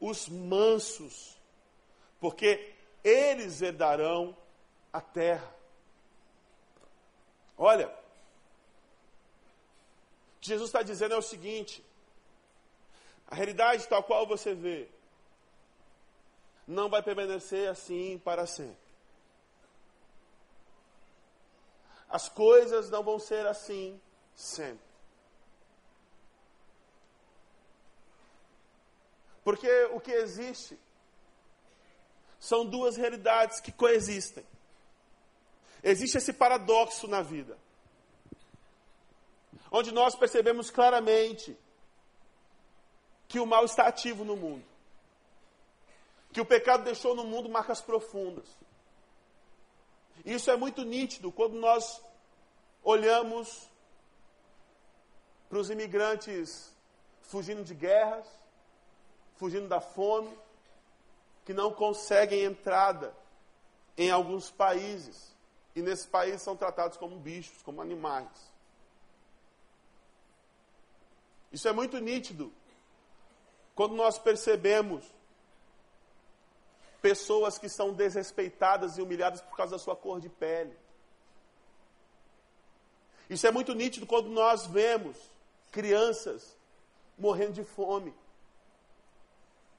[0.00, 1.36] os mansos,
[2.20, 4.36] porque eles herdarão
[4.92, 5.54] a terra.
[7.56, 7.92] Olha,
[10.40, 11.84] Jesus está dizendo é o seguinte:
[13.26, 14.88] a realidade tal qual você vê
[16.66, 18.87] não vai permanecer assim para sempre.
[22.08, 24.00] As coisas não vão ser assim
[24.34, 24.86] sempre.
[29.44, 30.78] Porque o que existe
[32.38, 34.44] são duas realidades que coexistem.
[35.82, 37.56] Existe esse paradoxo na vida,
[39.70, 41.56] onde nós percebemos claramente
[43.28, 44.64] que o mal está ativo no mundo,
[46.32, 48.48] que o pecado deixou no mundo marcas profundas.
[50.24, 52.00] Isso é muito nítido quando nós
[52.82, 53.68] olhamos
[55.48, 56.72] para os imigrantes
[57.22, 58.26] fugindo de guerras,
[59.36, 60.36] fugindo da fome,
[61.44, 63.14] que não conseguem entrada
[63.96, 65.34] em alguns países.
[65.74, 68.28] E nesses países são tratados como bichos, como animais.
[71.52, 72.52] Isso é muito nítido
[73.74, 75.04] quando nós percebemos
[77.00, 80.76] pessoas que são desrespeitadas e humilhadas por causa da sua cor de pele.
[83.28, 85.16] Isso é muito nítido quando nós vemos
[85.70, 86.56] crianças
[87.18, 88.14] morrendo de fome,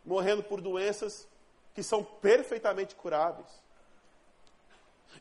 [0.05, 1.27] morrendo por doenças
[1.73, 3.47] que são perfeitamente curáveis.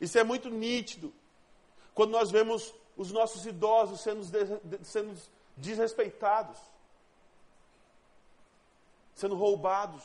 [0.00, 1.12] Isso é muito nítido
[1.94, 4.24] quando nós vemos os nossos idosos sendo,
[4.84, 5.18] sendo
[5.56, 6.58] desrespeitados,
[9.14, 10.02] sendo roubados.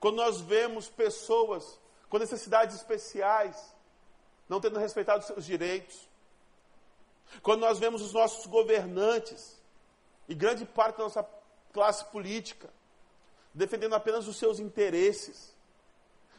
[0.00, 3.74] Quando nós vemos pessoas com necessidades especiais
[4.48, 6.08] não tendo respeitado seus direitos.
[7.42, 9.60] Quando nós vemos os nossos governantes
[10.28, 11.28] e grande parte da nossa
[11.72, 12.70] classe política
[13.52, 15.54] defendendo apenas os seus interesses,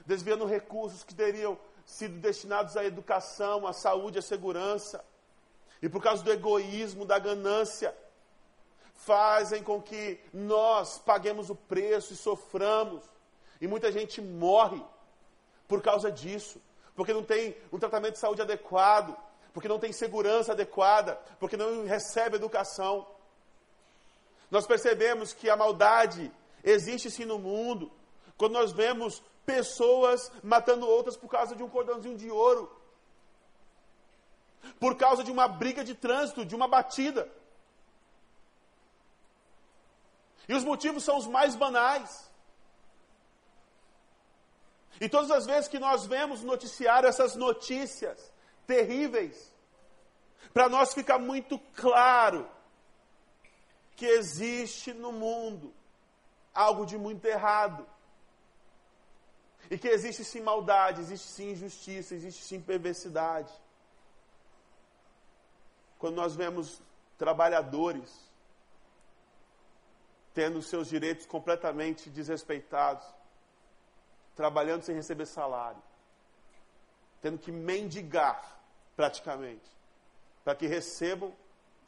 [0.06, 5.04] desviando recursos que teriam sido destinados à educação, à saúde, à segurança,
[5.82, 7.96] e por causa do egoísmo, da ganância,
[8.94, 13.04] fazem com que nós paguemos o preço e soframos
[13.60, 14.82] e muita gente morre
[15.68, 16.62] por causa disso,
[16.96, 19.16] porque não tem um tratamento de saúde adequado,
[19.54, 23.08] porque não tem segurança adequada, porque não recebe educação.
[24.50, 26.32] Nós percebemos que a maldade
[26.64, 27.92] existe sim no mundo,
[28.38, 32.72] quando nós vemos pessoas matando outras por causa de um cordãozinho de ouro,
[34.80, 37.30] por causa de uma briga de trânsito, de uma batida.
[40.48, 42.29] E os motivos são os mais banais.
[45.00, 48.34] E todas as vezes que nós vemos no noticiário essas notícias
[48.68, 49.54] terríveis,
[50.54, 52.50] para nós fica muito claro
[53.96, 55.74] que existe no mundo
[56.54, 57.88] algo de muito errado.
[59.70, 63.54] E que existe sim maldade, existe sim injustiça, existe sim perversidade.
[65.98, 66.82] Quando nós vemos
[67.18, 68.10] trabalhadores
[70.34, 73.06] tendo seus direitos completamente desrespeitados,
[74.40, 75.84] trabalhando sem receber salário,
[77.22, 78.58] tendo que mendigar
[78.96, 79.70] praticamente,
[80.46, 81.36] para que recebam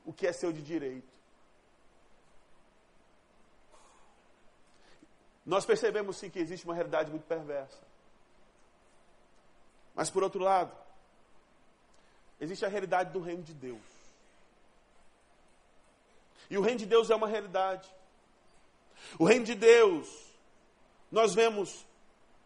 [0.05, 1.07] o que é seu de direito.
[5.45, 7.79] Nós percebemos sim que existe uma realidade muito perversa.
[9.95, 10.75] Mas por outro lado,
[12.37, 13.79] existe a realidade do reino de Deus.
[16.49, 17.89] E o reino de Deus é uma realidade.
[19.17, 20.09] O reino de Deus,
[21.09, 21.89] nós vemos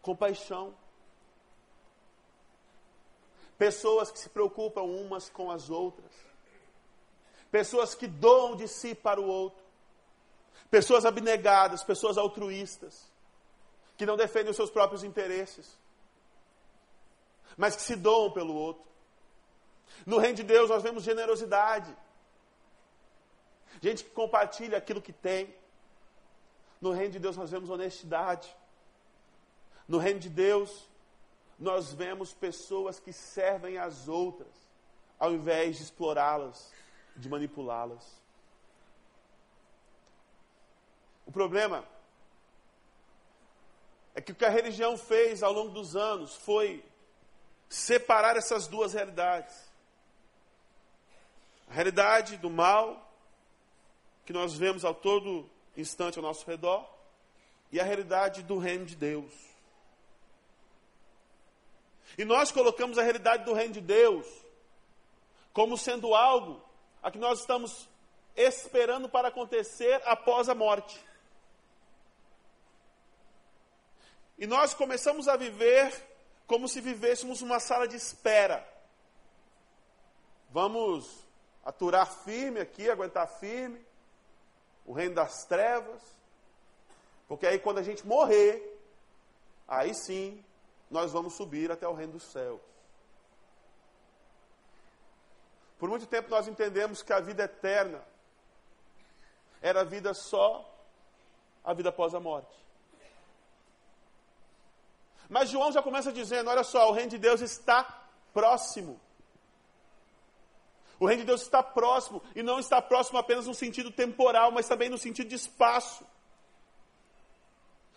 [0.06, 0.72] compaixão.
[3.58, 6.12] Pessoas que se preocupam umas com as outras.
[7.50, 9.64] Pessoas que doam de si para o outro.
[10.70, 12.94] Pessoas abnegadas, pessoas altruístas,
[13.96, 15.78] que não defendem os seus próprios interesses,
[17.56, 18.84] mas que se doam pelo outro.
[20.04, 21.96] No reino de Deus nós vemos generosidade.
[23.80, 25.54] Gente que compartilha aquilo que tem.
[26.80, 28.54] No reino de Deus nós vemos honestidade.
[29.88, 30.88] No reino de Deus,
[31.58, 34.52] nós vemos pessoas que servem as outras,
[35.18, 36.72] ao invés de explorá-las,
[37.16, 38.04] de manipulá-las.
[41.24, 41.84] O problema
[44.14, 46.84] é que o que a religião fez ao longo dos anos foi
[47.68, 49.54] separar essas duas realidades.
[51.68, 53.12] A realidade do mal,
[54.24, 56.88] que nós vemos a todo instante ao nosso redor,
[57.72, 59.55] e a realidade do reino de Deus.
[62.18, 64.26] E nós colocamos a realidade do reino de Deus
[65.52, 66.62] como sendo algo
[67.02, 67.88] a que nós estamos
[68.34, 71.02] esperando para acontecer após a morte.
[74.38, 75.92] E nós começamos a viver
[76.46, 78.66] como se vivêssemos uma sala de espera.
[80.50, 81.26] Vamos
[81.64, 83.84] aturar firme aqui, aguentar firme,
[84.84, 86.00] o reino das trevas,
[87.26, 88.78] porque aí quando a gente morrer,
[89.66, 90.44] aí sim
[90.90, 92.60] nós vamos subir até o reino dos céus.
[95.78, 98.02] Por muito tempo nós entendemos que a vida eterna
[99.60, 100.72] era a vida só
[101.64, 102.54] a vida após a morte.
[105.28, 107.82] Mas João já começa dizendo: olha só, o reino de Deus está
[108.32, 109.00] próximo.
[110.98, 114.66] O reino de Deus está próximo, e não está próximo apenas no sentido temporal, mas
[114.66, 116.06] também no sentido de espaço.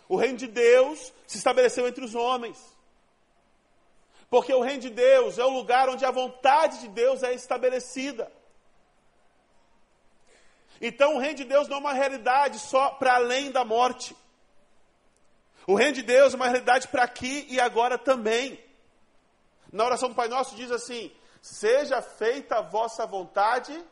[0.07, 2.57] O reino de Deus se estabeleceu entre os homens.
[4.29, 8.31] Porque o reino de Deus é o lugar onde a vontade de Deus é estabelecida.
[10.79, 14.15] Então o reino de Deus não é uma realidade só para além da morte.
[15.65, 18.63] O reino de Deus é uma realidade para aqui e agora também.
[19.71, 21.11] Na oração do Pai Nosso diz assim:
[21.41, 23.83] Seja feita a vossa vontade.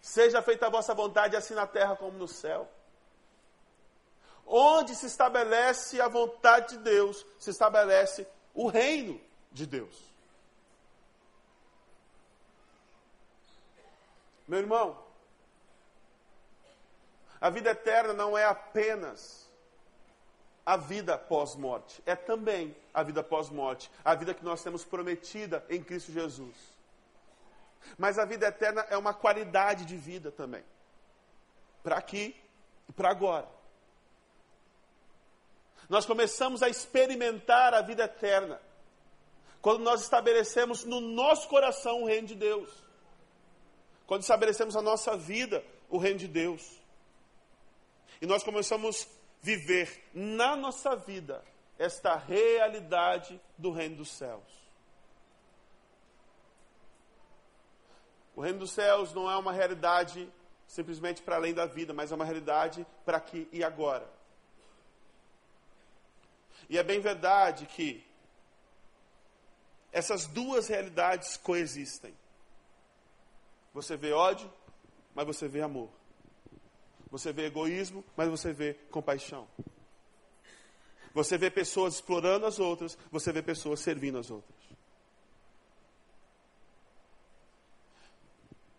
[0.00, 2.68] Seja feita a vossa vontade, assim na terra como no céu.
[4.48, 9.20] Onde se estabelece a vontade de Deus, se estabelece o reino
[9.52, 10.08] de Deus.
[14.46, 14.98] Meu irmão,
[17.38, 19.46] a vida eterna não é apenas
[20.64, 25.82] a vida pós-morte, é também a vida pós-morte, a vida que nós temos prometida em
[25.82, 26.56] Cristo Jesus.
[27.98, 30.64] Mas a vida eterna é uma qualidade de vida também,
[31.82, 32.34] para aqui
[32.88, 33.57] e para agora
[35.88, 38.60] nós começamos a experimentar a vida eterna
[39.60, 42.70] quando nós estabelecemos no nosso coração o reino de Deus.
[44.06, 46.78] Quando estabelecemos a nossa vida o reino de Deus.
[48.20, 51.44] E nós começamos a viver na nossa vida
[51.78, 54.42] esta realidade do reino dos céus.
[58.34, 60.30] O reino dos céus não é uma realidade
[60.66, 64.17] simplesmente para além da vida, mas é uma realidade para aqui e agora.
[66.68, 68.04] E é bem verdade que
[69.92, 72.14] essas duas realidades coexistem.
[73.72, 74.52] Você vê ódio,
[75.14, 75.90] mas você vê amor.
[77.10, 79.48] Você vê egoísmo, mas você vê compaixão.
[81.14, 84.58] Você vê pessoas explorando as outras, você vê pessoas servindo as outras.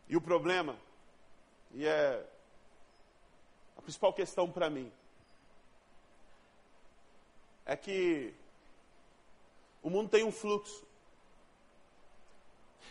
[0.08, 0.80] E o problema,
[1.72, 2.26] e é
[3.78, 4.92] a principal questão para mim,
[7.70, 8.34] é que
[9.84, 10.84] o mundo tem um fluxo.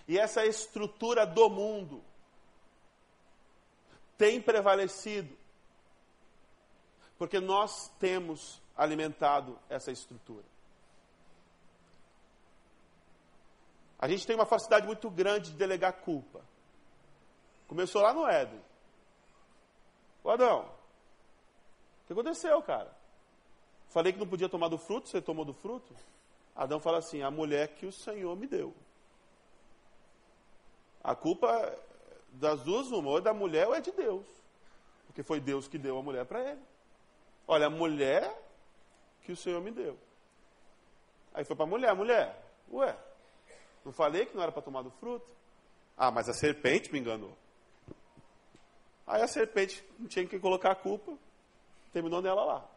[0.07, 2.01] E essa estrutura do mundo
[4.17, 5.37] tem prevalecido
[7.19, 10.45] porque nós temos alimentado essa estrutura.
[13.99, 16.41] A gente tem uma facilidade muito grande de delegar culpa.
[17.67, 18.63] Começou lá no Éden.
[20.25, 20.71] Adão,
[22.05, 22.98] o que aconteceu, cara?
[23.89, 25.95] Falei que não podia tomar do fruto, você tomou do fruto?
[26.55, 28.75] Adão fala assim: a mulher que o Senhor me deu.
[31.03, 31.77] A culpa
[32.33, 34.27] das duas, uma, ou é da mulher ou é de Deus.
[35.07, 36.61] Porque foi Deus que deu a mulher para ele.
[37.47, 38.31] Olha, a mulher
[39.23, 39.99] que o Senhor me deu.
[41.33, 42.97] Aí foi para a mulher, mulher, ué,
[43.85, 45.27] não falei que não era para tomar do fruto?
[45.97, 47.37] Ah, mas a serpente me enganou.
[49.07, 51.17] Aí a serpente não tinha que colocar a culpa,
[51.93, 52.69] terminou nela lá.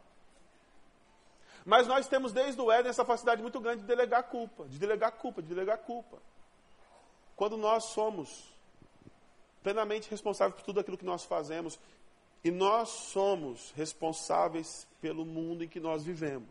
[1.66, 5.12] Mas nós temos desde o Éden essa facilidade muito grande de delegar culpa, de delegar
[5.12, 6.18] culpa, de delegar culpa.
[7.36, 8.52] Quando nós somos
[9.62, 11.80] plenamente responsáveis por tudo aquilo que nós fazemos,
[12.44, 16.50] e nós somos responsáveis pelo mundo em que nós vivemos.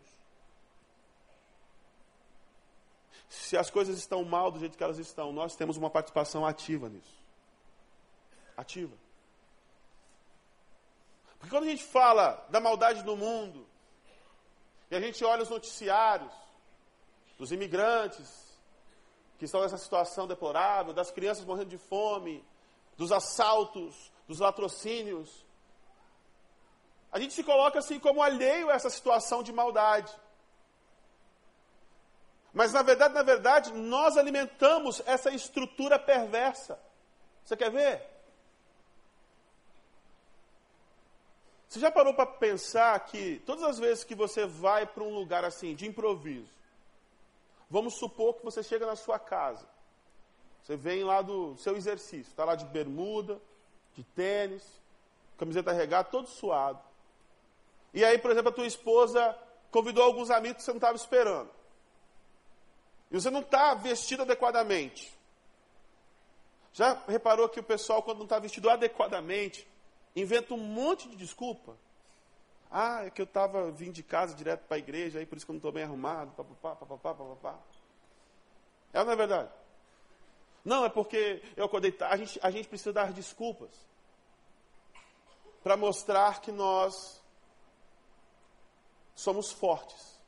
[3.27, 6.89] Se as coisas estão mal do jeito que elas estão, nós temos uma participação ativa
[6.89, 7.21] nisso.
[8.55, 8.95] Ativa.
[11.39, 13.65] Porque quando a gente fala da maldade no mundo,
[14.91, 16.33] e a gente olha os noticiários
[17.37, 18.29] dos imigrantes
[19.39, 22.45] que estão nessa situação deplorável, das crianças morrendo de fome,
[22.97, 25.43] dos assaltos, dos latrocínios,
[27.11, 30.13] a gente se coloca assim como alheio a essa situação de maldade.
[32.53, 36.79] Mas na verdade, na verdade, nós alimentamos essa estrutura perversa.
[37.43, 38.10] Você quer ver?
[41.71, 45.45] Você já parou para pensar que todas as vezes que você vai para um lugar
[45.45, 46.51] assim, de improviso,
[47.69, 49.65] vamos supor que você chega na sua casa,
[50.61, 53.41] você vem lá do seu exercício, está lá de bermuda,
[53.95, 54.65] de tênis,
[55.37, 56.81] camiseta regata, todo suado.
[57.93, 59.33] E aí, por exemplo, a tua esposa
[59.71, 61.49] convidou alguns amigos que você não estava esperando.
[63.09, 65.17] E você não está vestido adequadamente.
[66.73, 69.65] Já reparou que o pessoal, quando não está vestido adequadamente,
[70.15, 71.77] inventa um monte de desculpa?
[72.69, 75.45] Ah, é que eu estava vindo de casa direto para a igreja, aí por isso
[75.45, 77.59] que eu não estou bem arrumado, papapá, papapá, papapá.
[78.93, 79.51] É ou não é verdade?
[80.63, 81.95] Não, é porque eu acordei.
[82.01, 83.71] A gente, a gente precisa dar desculpas
[85.63, 87.21] para mostrar que nós
[89.15, 90.19] somos fortes,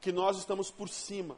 [0.00, 1.36] que nós estamos por cima,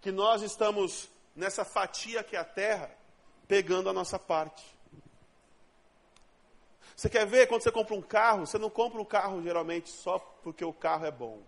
[0.00, 2.96] que nós estamos nessa fatia que é a terra,
[3.46, 4.64] pegando a nossa parte.
[6.96, 8.46] Você quer ver quando você compra um carro?
[8.46, 11.42] Você não compra um carro geralmente só porque o carro é bom.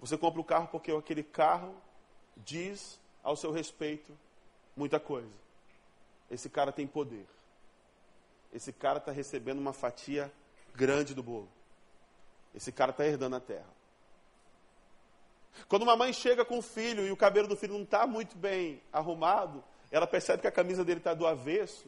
[0.00, 1.74] Você compra o um carro porque aquele carro
[2.36, 4.16] diz ao seu respeito
[4.76, 5.32] muita coisa.
[6.30, 7.26] Esse cara tem poder.
[8.52, 10.30] Esse cara está recebendo uma fatia
[10.74, 11.48] grande do bolo.
[12.54, 13.82] Esse cara está herdando a terra.
[15.68, 18.36] Quando uma mãe chega com o filho e o cabelo do filho não está muito
[18.36, 19.62] bem arrumado,
[19.92, 21.86] ela percebe que a camisa dele está do avesso,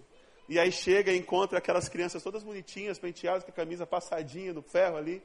[0.49, 4.63] e aí chega e encontra aquelas crianças todas bonitinhas, penteadas, com a camisa passadinha no
[4.63, 5.17] ferro ali.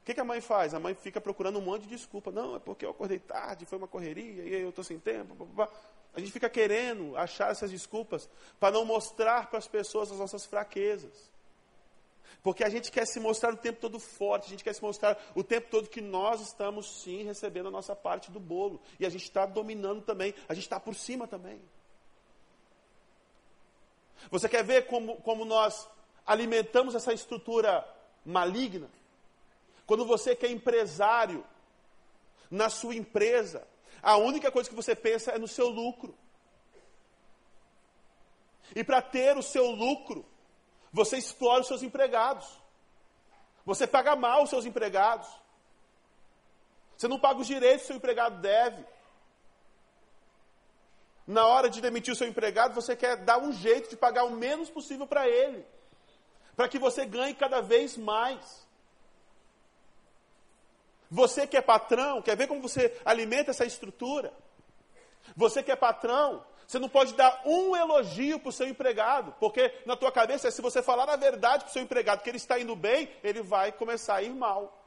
[0.00, 0.72] O que, que, a mãe faz?
[0.72, 2.32] A mãe fica procurando um monte de desculpa.
[2.32, 5.34] Não, é porque eu acordei tarde, foi uma correria, e eu estou sem tempo.
[5.34, 5.78] Blá, blá, blá.
[6.14, 8.28] A gente fica querendo achar essas desculpas
[8.58, 11.30] para não mostrar para as pessoas as nossas fraquezas.
[12.42, 15.20] Porque a gente quer se mostrar o tempo todo forte, a gente quer se mostrar
[15.34, 18.80] o tempo todo que nós estamos sim recebendo a nossa parte do bolo.
[18.98, 21.60] E a gente está dominando também, a gente está por cima também.
[24.30, 25.88] Você quer ver como, como nós
[26.26, 27.86] alimentamos essa estrutura
[28.24, 28.90] maligna?
[29.86, 31.44] Quando você que é empresário,
[32.50, 33.66] na sua empresa,
[34.02, 36.16] a única coisa que você pensa é no seu lucro.
[38.74, 40.24] E para ter o seu lucro,
[40.92, 42.46] você explora os seus empregados.
[43.64, 45.28] Você paga mal os seus empregados.
[46.96, 48.84] Você não paga os direitos que o seu empregado deve.
[51.30, 54.32] Na hora de demitir o seu empregado, você quer dar um jeito de pagar o
[54.32, 55.64] menos possível para ele.
[56.56, 58.66] Para que você ganhe cada vez mais.
[61.08, 64.32] Você que é patrão, quer ver como você alimenta essa estrutura?
[65.36, 69.72] Você que é patrão, você não pode dar um elogio para o seu empregado, porque
[69.86, 72.58] na tua cabeça, se você falar a verdade para o seu empregado que ele está
[72.58, 74.84] indo bem, ele vai começar a ir mal.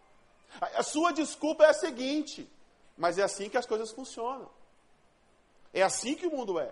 [0.59, 2.51] A sua desculpa é a seguinte,
[2.97, 4.49] mas é assim que as coisas funcionam.
[5.73, 6.71] É assim que o mundo é.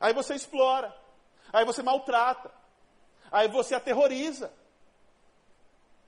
[0.00, 0.94] Aí você explora,
[1.52, 2.50] aí você maltrata,
[3.30, 4.52] Aí você aterroriza.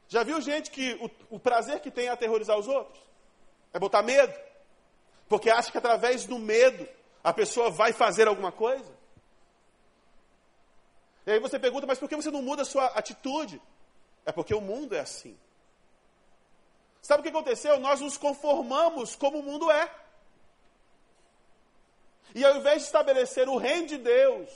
[0.09, 2.99] Já viu gente que o, o prazer que tem é aterrorizar os outros?
[3.73, 4.35] É botar medo.
[5.29, 6.89] Porque acha que através do medo
[7.23, 8.91] a pessoa vai fazer alguma coisa.
[11.27, 13.61] E aí você pergunta, mas por que você não muda a sua atitude?
[14.25, 15.39] É porque o mundo é assim.
[17.09, 17.81] Sabe o que aconteceu?
[17.81, 19.91] Nós nos conformamos como o mundo é.
[22.35, 24.51] E ao invés de estabelecer o reino de Deus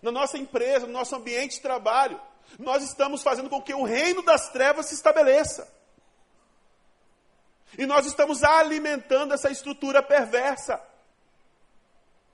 [0.00, 2.18] na nossa empresa, no nosso ambiente de trabalho,
[2.58, 5.70] nós estamos fazendo com que o reino das trevas se estabeleça.
[7.76, 10.82] E nós estamos alimentando essa estrutura perversa.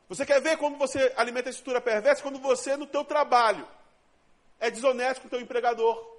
[0.08, 2.22] Você quer ver como você alimenta a estrutura perversa?
[2.22, 3.66] Quando você, no teu trabalho,
[4.60, 6.16] é desonesto com o teu empregador,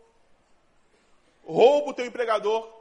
[1.45, 2.78] rouba o teu empregador,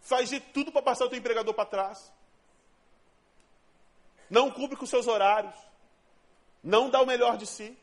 [0.00, 2.12] faz de tudo para passar o teu empregador para trás,
[4.28, 5.54] não cumpre com os seus horários,
[6.62, 7.76] não dá o melhor de si.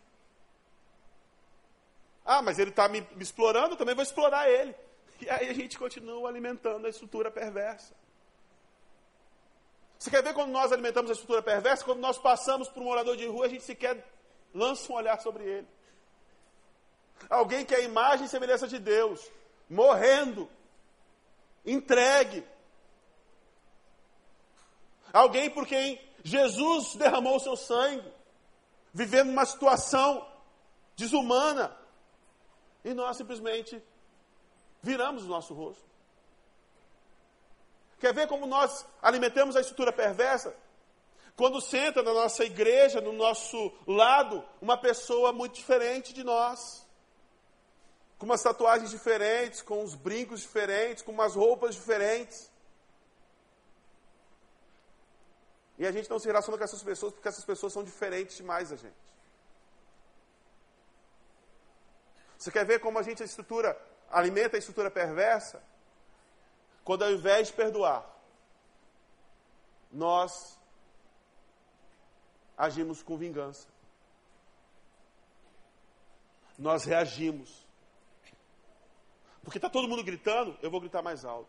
[2.24, 4.76] Ah, mas ele está me, me explorando, eu também vou explorar ele.
[5.22, 7.94] E aí a gente continua alimentando a estrutura perversa.
[9.98, 11.84] Você quer ver quando nós alimentamos a estrutura perversa?
[11.84, 14.06] Quando nós passamos por um morador de rua, a gente sequer
[14.54, 15.68] lança um olhar sobre ele.
[17.30, 19.32] Alguém que é a imagem e semelhança de Deus,
[19.68, 20.48] morrendo,
[21.68, 22.44] entregue.
[25.14, 28.12] Alguém por quem Jesus derramou o seu sangue,
[28.94, 30.28] vivendo uma situação
[30.96, 31.78] desumana,
[32.84, 33.82] e nós simplesmente
[34.82, 35.86] viramos o nosso rosto.
[38.00, 40.56] Quer ver como nós alimentamos a estrutura perversa?
[41.36, 46.87] Quando senta na nossa igreja, no nosso lado, uma pessoa muito diferente de nós.
[48.18, 52.50] Com umas tatuagens diferentes, com uns brincos diferentes, com umas roupas diferentes.
[55.78, 58.70] E a gente não se relaciona com essas pessoas porque essas pessoas são diferentes demais
[58.70, 59.08] da gente.
[62.38, 65.62] Você quer ver como a gente estrutura alimenta a estrutura perversa?
[66.84, 68.08] Quando ao invés de perdoar,
[69.92, 70.58] nós
[72.58, 73.68] agimos com vingança.
[76.58, 77.67] Nós reagimos.
[79.48, 81.48] Porque está todo mundo gritando, eu vou gritar mais alto.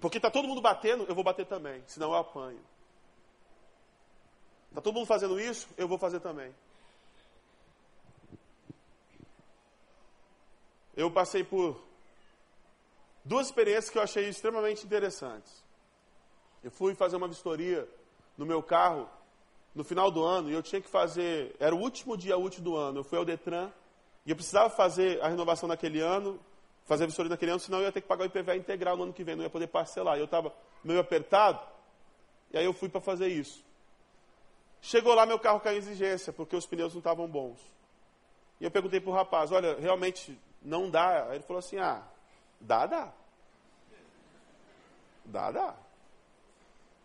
[0.00, 2.58] Porque está todo mundo batendo, eu vou bater também, senão eu apanho.
[4.68, 6.52] Está todo mundo fazendo isso, eu vou fazer também.
[10.96, 11.80] Eu passei por
[13.24, 15.62] duas experiências que eu achei extremamente interessantes.
[16.64, 17.88] Eu fui fazer uma vistoria
[18.36, 19.08] no meu carro
[19.72, 22.74] no final do ano e eu tinha que fazer, era o último dia útil do
[22.74, 22.98] ano.
[22.98, 23.70] Eu fui ao Detran
[24.26, 26.40] e eu precisava fazer a renovação naquele ano,
[26.84, 29.04] fazer a vistoria naquele ano, senão eu ia ter que pagar o IPVA integral no
[29.04, 30.16] ano que vem, não ia poder parcelar.
[30.16, 30.52] E eu estava
[30.82, 31.60] meio apertado,
[32.50, 33.64] e aí eu fui para fazer isso.
[34.80, 37.58] Chegou lá, meu carro caiu em exigência, porque os pneus não estavam bons.
[38.60, 41.24] E eu perguntei para o rapaz, olha, realmente não dá?
[41.24, 42.02] Aí ele falou assim, ah,
[42.64, 43.12] Dá, dá.
[45.26, 45.76] Dá, dá.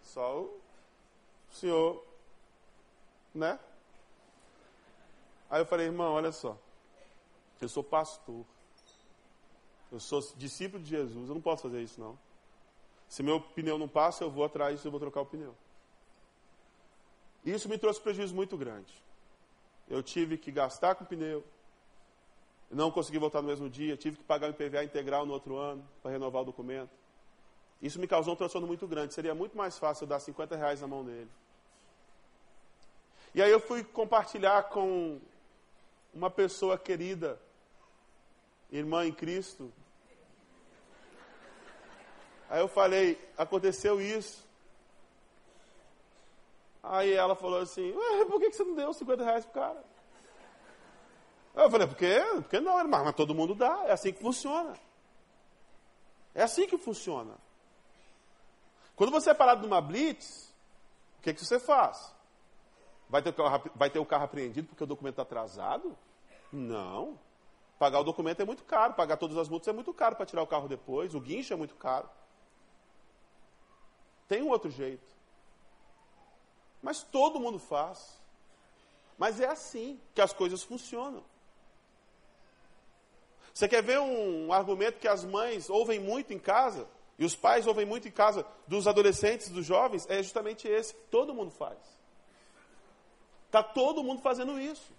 [0.03, 0.59] Só o
[1.51, 2.03] senhor,
[3.35, 3.59] né?
[5.49, 6.57] Aí eu falei, irmão, olha só.
[7.61, 8.45] Eu sou pastor.
[9.91, 11.27] Eu sou discípulo de Jesus.
[11.27, 12.17] Eu não posso fazer isso, não.
[13.07, 15.55] Se meu pneu não passa, eu vou atrás e eu vou trocar o pneu.
[17.43, 18.93] Isso me trouxe prejuízo muito grande.
[19.89, 21.43] Eu tive que gastar com o pneu,
[22.69, 25.83] não consegui voltar no mesmo dia, tive que pagar o IPVA integral no outro ano
[26.03, 26.91] para renovar o documento.
[27.81, 29.13] Isso me causou um transtorno muito grande.
[29.13, 31.29] Seria muito mais fácil eu dar 50 reais na mão dele.
[33.33, 35.19] E aí eu fui compartilhar com
[36.13, 37.39] uma pessoa querida,
[38.71, 39.71] irmã em Cristo.
[42.49, 44.47] Aí eu falei, aconteceu isso.
[46.81, 47.93] Aí ela falou assim,
[48.27, 49.83] por que você não deu 50 reais pro cara?
[51.55, 54.73] Eu falei, porque, porque não, irmão, mas todo mundo dá, é assim que funciona.
[56.33, 57.35] É assim que funciona.
[58.95, 60.53] Quando você é parado numa blitz,
[61.19, 62.13] o que, que você faz?
[63.09, 65.97] Vai ter, o carro, vai ter o carro apreendido porque o documento está atrasado?
[66.51, 67.19] Não.
[67.79, 70.43] Pagar o documento é muito caro, pagar todas as multas é muito caro para tirar
[70.43, 72.09] o carro depois, o guincho é muito caro.
[74.27, 75.07] Tem um outro jeito.
[76.81, 78.19] Mas todo mundo faz.
[79.17, 81.23] Mas é assim que as coisas funcionam.
[83.53, 86.85] Você quer ver um argumento que as mães ouvem muito em casa,
[87.17, 90.05] e os pais ouvem muito em casa dos adolescentes, dos jovens?
[90.09, 90.93] É justamente esse.
[91.09, 91.77] Todo mundo faz.
[93.45, 94.98] Está todo mundo fazendo isso.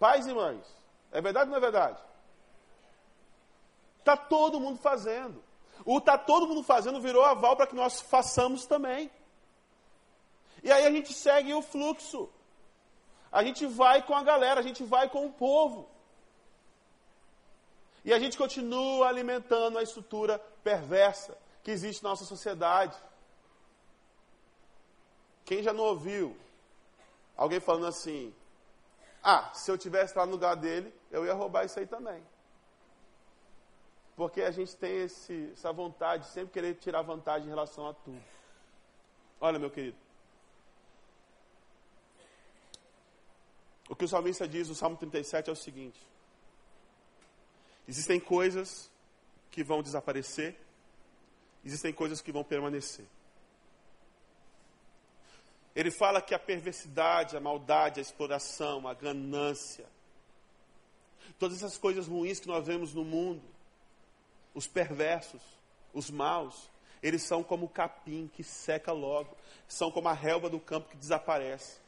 [0.00, 0.66] Pais e mães.
[1.12, 2.00] É verdade ou não é verdade?
[3.98, 5.44] Está todo mundo fazendo.
[5.84, 9.10] O está todo mundo fazendo virou aval para que nós façamos também.
[10.62, 12.28] E aí a gente segue o fluxo.
[13.30, 15.88] a gente vai com a galera, a gente vai com o povo.
[18.02, 22.96] E a gente continua alimentando a estrutura perversa que existe na nossa sociedade.
[25.44, 26.34] Quem já não ouviu
[27.36, 28.34] alguém falando assim:
[29.22, 32.22] ah, se eu tivesse lá no lugar dele, eu ia roubar isso aí também.
[34.16, 37.94] Porque a gente tem esse, essa vontade de sempre querer tirar vantagem em relação a
[37.94, 38.22] tudo.
[39.40, 39.96] Olha, meu querido.
[43.88, 46.00] O que o salmista diz no Salmo 37 é o seguinte:
[47.88, 48.90] existem coisas
[49.50, 50.56] que vão desaparecer,
[51.64, 53.06] existem coisas que vão permanecer.
[55.74, 59.86] Ele fala que a perversidade, a maldade, a exploração, a ganância,
[61.38, 63.42] todas essas coisas ruins que nós vemos no mundo,
[64.54, 65.40] os perversos,
[65.94, 66.68] os maus,
[67.02, 69.36] eles são como o capim que seca logo,
[69.68, 71.78] são como a relva do campo que desaparece.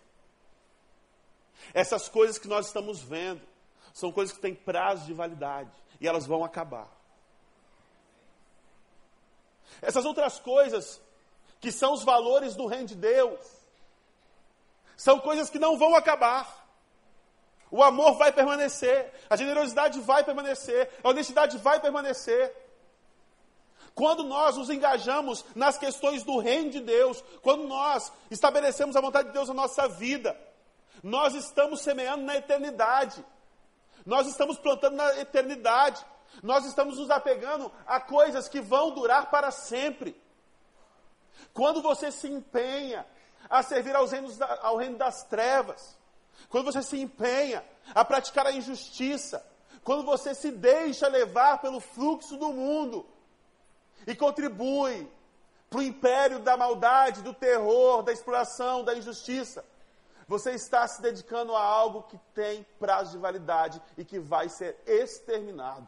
[1.75, 3.43] Essas coisas que nós estamos vendo
[3.93, 5.71] são coisas que têm prazo de validade
[6.01, 6.89] e elas vão acabar.
[9.81, 11.01] Essas outras coisas
[11.61, 13.62] que são os valores do reino de Deus,
[14.97, 16.63] são coisas que não vão acabar.
[17.71, 22.55] O amor vai permanecer, a generosidade vai permanecer, a honestidade vai permanecer.
[23.95, 29.29] Quando nós nos engajamos nas questões do reino de Deus, quando nós estabelecemos a vontade
[29.29, 30.39] de Deus na nossa vida,
[31.03, 33.25] nós estamos semeando na eternidade.
[34.05, 36.05] Nós estamos plantando na eternidade.
[36.43, 40.21] Nós estamos nos apegando a coisas que vão durar para sempre.
[41.53, 43.07] Quando você se empenha
[43.53, 45.95] a servir aos reinos da, ao reino das trevas,
[46.49, 47.63] quando você se empenha
[47.95, 49.47] a praticar a injustiça,
[49.85, 53.07] quando você se deixa levar pelo fluxo do mundo
[54.07, 55.07] e contribui
[55.69, 59.63] para o império da maldade, do terror, da exploração, da injustiça,
[60.27, 64.79] você está se dedicando a algo que tem prazo de validade e que vai ser
[64.87, 65.87] exterminado.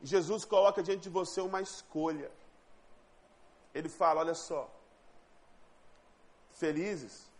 [0.00, 2.30] Jesus coloca diante de você uma escolha.
[3.78, 4.68] Ele fala: olha só,
[6.50, 7.30] felizes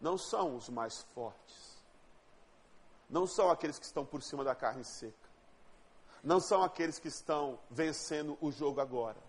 [0.00, 1.82] não são os mais fortes,
[3.10, 5.28] não são aqueles que estão por cima da carne seca,
[6.22, 9.20] não são aqueles que estão vencendo o jogo agora.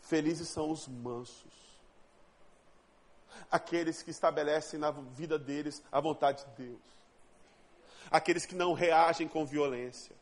[0.00, 1.54] Felizes são os mansos,
[3.48, 6.82] aqueles que estabelecem na vida deles a vontade de Deus,
[8.10, 10.16] aqueles que não reagem com violência.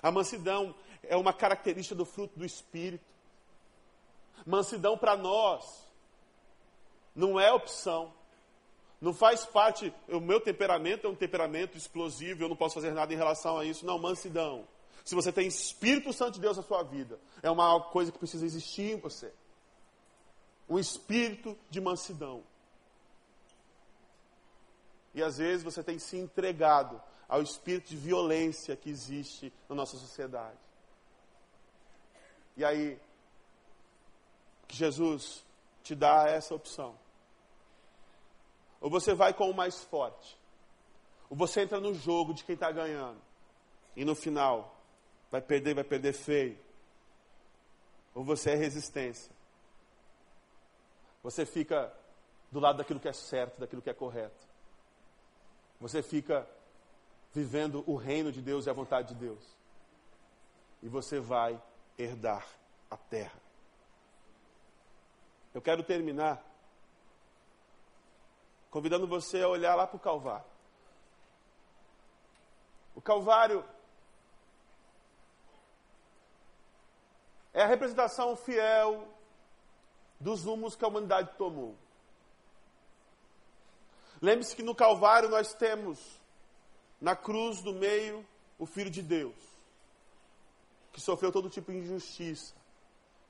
[0.00, 0.72] A mansidão
[1.08, 3.04] é uma característica do fruto do Espírito.
[4.44, 5.86] Mansidão para nós
[7.14, 8.12] não é opção.
[9.00, 13.12] Não faz parte, o meu temperamento é um temperamento explosivo, eu não posso fazer nada
[13.12, 13.84] em relação a isso.
[13.84, 14.66] Não, mansidão.
[15.04, 18.44] Se você tem Espírito Santo de Deus na sua vida, é uma coisa que precisa
[18.44, 19.32] existir em você.
[20.68, 22.42] Um espírito de mansidão.
[25.14, 29.96] E às vezes você tem se entregado ao espírito de violência que existe na nossa
[29.96, 30.58] sociedade.
[32.56, 32.98] E aí,
[34.68, 35.44] Jesus
[35.82, 36.98] te dá essa opção.
[38.80, 40.38] Ou você vai com o mais forte,
[41.28, 43.20] ou você entra no jogo de quem está ganhando,
[43.94, 44.76] e no final
[45.30, 46.58] vai perder, vai perder feio.
[48.14, 49.34] Ou você é resistência.
[51.22, 51.92] Você fica
[52.50, 54.46] do lado daquilo que é certo, daquilo que é correto.
[55.80, 56.48] Você fica
[57.34, 59.56] vivendo o reino de Deus e a vontade de Deus.
[60.82, 61.60] E você vai
[61.98, 62.46] herdar
[62.90, 63.40] a terra.
[65.54, 66.44] Eu quero terminar
[68.70, 70.46] convidando você a olhar lá para o Calvário.
[72.94, 73.64] O Calvário
[77.54, 79.08] é a representação fiel
[80.20, 81.74] dos rumos que a humanidade tomou.
[84.20, 86.20] Lembre-se que no Calvário nós temos,
[87.00, 88.26] na cruz do meio,
[88.58, 89.55] o Filho de Deus
[90.96, 92.54] que sofreu todo tipo de injustiça,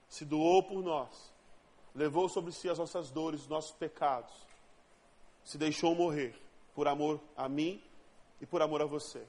[0.08, 1.34] se doou por nós,
[1.96, 4.32] levou sobre si as nossas dores, os nossos pecados,
[5.42, 6.40] se deixou morrer
[6.76, 7.82] por amor a mim
[8.40, 9.26] e por amor a você.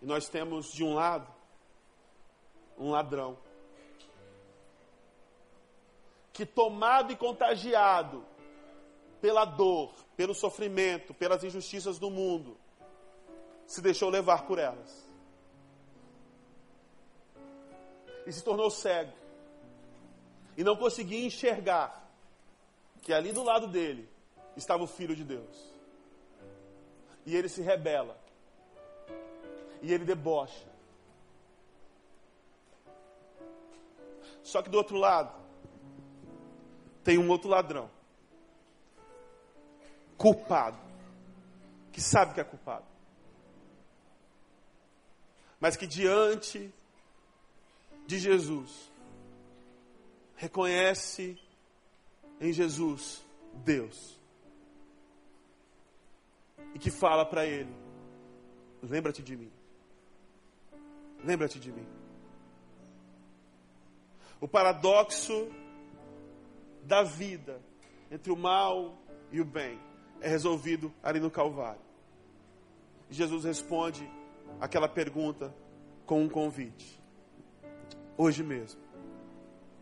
[0.00, 1.26] E nós temos de um lado
[2.78, 3.36] um ladrão
[6.32, 8.24] que tomado e contagiado
[9.20, 12.56] pela dor, pelo sofrimento, pelas injustiças do mundo,
[13.66, 15.05] se deixou levar por elas.
[18.26, 19.12] E se tornou cego.
[20.56, 22.04] E não conseguia enxergar
[23.02, 24.08] que ali do lado dele
[24.56, 25.72] estava o Filho de Deus.
[27.24, 28.18] E ele se rebela.
[29.80, 30.66] E ele debocha.
[34.42, 35.34] Só que do outro lado,
[37.04, 37.90] tem um outro ladrão.
[40.16, 40.78] Culpado.
[41.92, 42.84] Que sabe que é culpado.
[45.60, 46.72] Mas que diante
[48.06, 48.92] de Jesus,
[50.36, 51.38] reconhece
[52.40, 53.24] em Jesus
[53.64, 54.20] Deus.
[56.74, 57.74] E que fala para ele:
[58.82, 59.52] Lembra-te de mim.
[61.24, 61.86] Lembra-te de mim.
[64.40, 65.50] O paradoxo
[66.82, 67.60] da vida
[68.10, 68.96] entre o mal
[69.32, 69.80] e o bem
[70.20, 71.80] é resolvido ali no Calvário.
[73.10, 74.08] Jesus responde
[74.60, 75.54] aquela pergunta
[76.04, 77.00] com um convite.
[78.18, 78.80] Hoje mesmo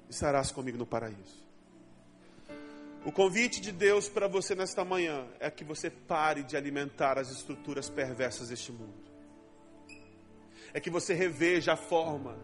[0.09, 1.45] estarás comigo no paraíso.
[3.05, 7.31] O convite de Deus para você nesta manhã é que você pare de alimentar as
[7.31, 8.95] estruturas perversas deste mundo.
[10.73, 12.37] É que você reveja a forma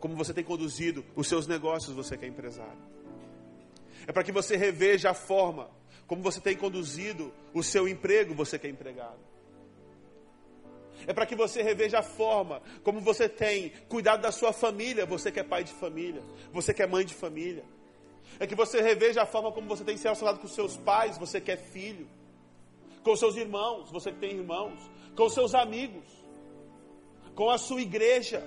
[0.00, 2.78] como você tem conduzido os seus negócios, você que é empresário.
[4.06, 5.70] É para que você reveja a forma
[6.06, 9.18] como você tem conduzido o seu emprego, você que é empregado.
[11.08, 15.32] É para que você reveja a forma como você tem cuidado da sua família, você
[15.32, 17.64] que é pai de família, você que é mãe de família.
[18.38, 21.40] É que você reveja a forma como você tem se relacionado com seus pais, você
[21.40, 22.06] que é filho,
[23.02, 24.78] com seus irmãos, você que tem irmãos,
[25.16, 26.04] com seus amigos,
[27.34, 28.46] com a sua igreja.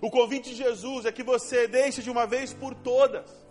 [0.00, 3.45] O convite de Jesus é que você deixe de uma vez por todas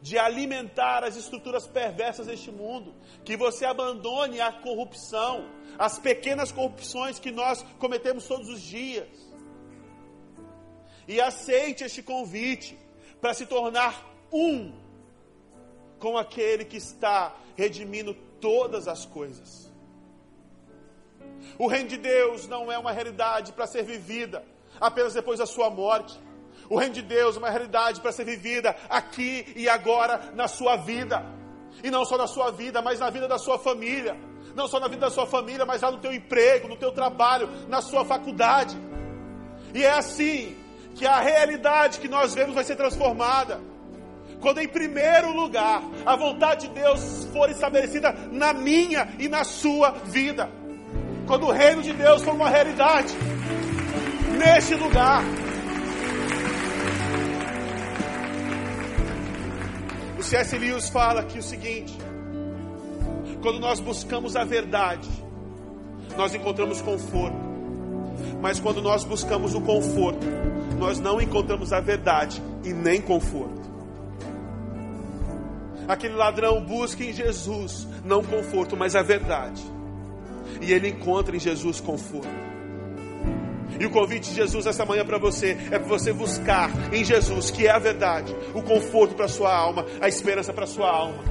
[0.00, 2.94] de alimentar as estruturas perversas deste mundo,
[3.24, 9.08] que você abandone a corrupção, as pequenas corrupções que nós cometemos todos os dias,
[11.06, 12.78] e aceite este convite
[13.20, 14.72] para se tornar um
[15.98, 19.68] com aquele que está redimindo todas as coisas.
[21.58, 24.44] O reino de Deus não é uma realidade para ser vivida
[24.80, 26.18] apenas depois da sua morte.
[26.68, 30.76] O reino de Deus é uma realidade para ser vivida aqui e agora na sua
[30.76, 31.24] vida.
[31.82, 34.16] E não só na sua vida, mas na vida da sua família.
[34.54, 37.48] Não só na vida da sua família, mas lá no teu emprego, no teu trabalho,
[37.68, 38.76] na sua faculdade.
[39.74, 40.56] E é assim
[40.94, 43.60] que a realidade que nós vemos vai ser transformada.
[44.40, 49.90] Quando em primeiro lugar a vontade de Deus for estabelecida na minha e na sua
[49.90, 50.50] vida.
[51.26, 53.14] Quando o reino de Deus for uma realidade
[54.38, 55.22] neste lugar.
[60.18, 60.58] O C.S.
[60.58, 61.96] Lewis fala aqui o seguinte:
[63.40, 65.08] quando nós buscamos a verdade,
[66.16, 67.48] nós encontramos conforto.
[68.40, 70.26] Mas quando nós buscamos o conforto,
[70.76, 73.68] nós não encontramos a verdade e nem conforto.
[75.86, 79.62] Aquele ladrão busca em Jesus não conforto, mas a verdade.
[80.60, 82.47] E ele encontra em Jesus conforto.
[83.80, 87.50] E o convite de Jesus essa manhã para você é para você buscar em Jesus,
[87.50, 91.22] que é a verdade, o conforto para sua alma, a esperança para sua alma.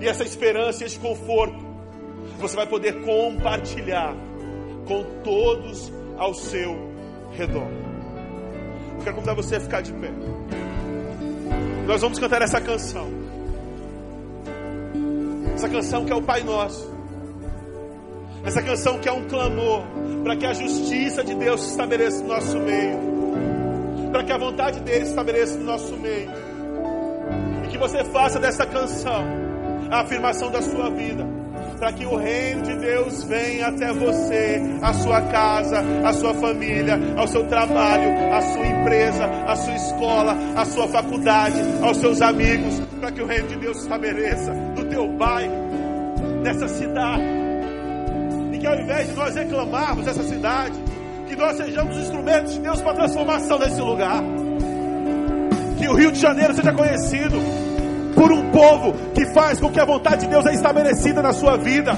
[0.00, 1.72] E essa esperança esse conforto
[2.38, 4.14] você vai poder compartilhar
[4.86, 6.76] com todos ao seu
[7.32, 7.68] redor.
[8.98, 10.10] Eu quero convidar você a ficar de pé.
[11.86, 13.08] Nós vamos cantar essa canção.
[15.54, 16.91] Essa canção que é o Pai Nosso.
[18.44, 19.84] Essa canção que é um clamor
[20.22, 22.98] para que a justiça de Deus se estabeleça no nosso meio.
[24.10, 26.30] Para que a vontade dele se estabeleça no nosso meio.
[27.64, 29.24] E que você faça dessa canção
[29.90, 31.42] a afirmação da sua vida
[31.82, 36.96] para que o reino de Deus venha até você, a sua casa, a sua família,
[37.16, 42.80] ao seu trabalho, a sua empresa, a sua escola, a sua faculdade, aos seus amigos,
[43.00, 45.54] para que o reino de Deus se estabeleça no teu bairro,
[46.44, 47.41] nessa cidade.
[48.62, 50.78] Que ao invés de nós reclamarmos dessa cidade,
[51.26, 54.22] que nós sejamos instrumentos de Deus para a transformação desse lugar.
[55.76, 57.38] Que o Rio de Janeiro seja conhecido
[58.14, 61.56] por um povo que faz com que a vontade de Deus é estabelecida na sua
[61.56, 61.92] vida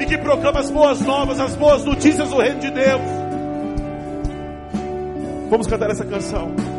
[0.00, 3.00] e que proclama as boas novas, as boas notícias do reino de Deus.
[5.48, 6.75] Vamos cantar essa canção.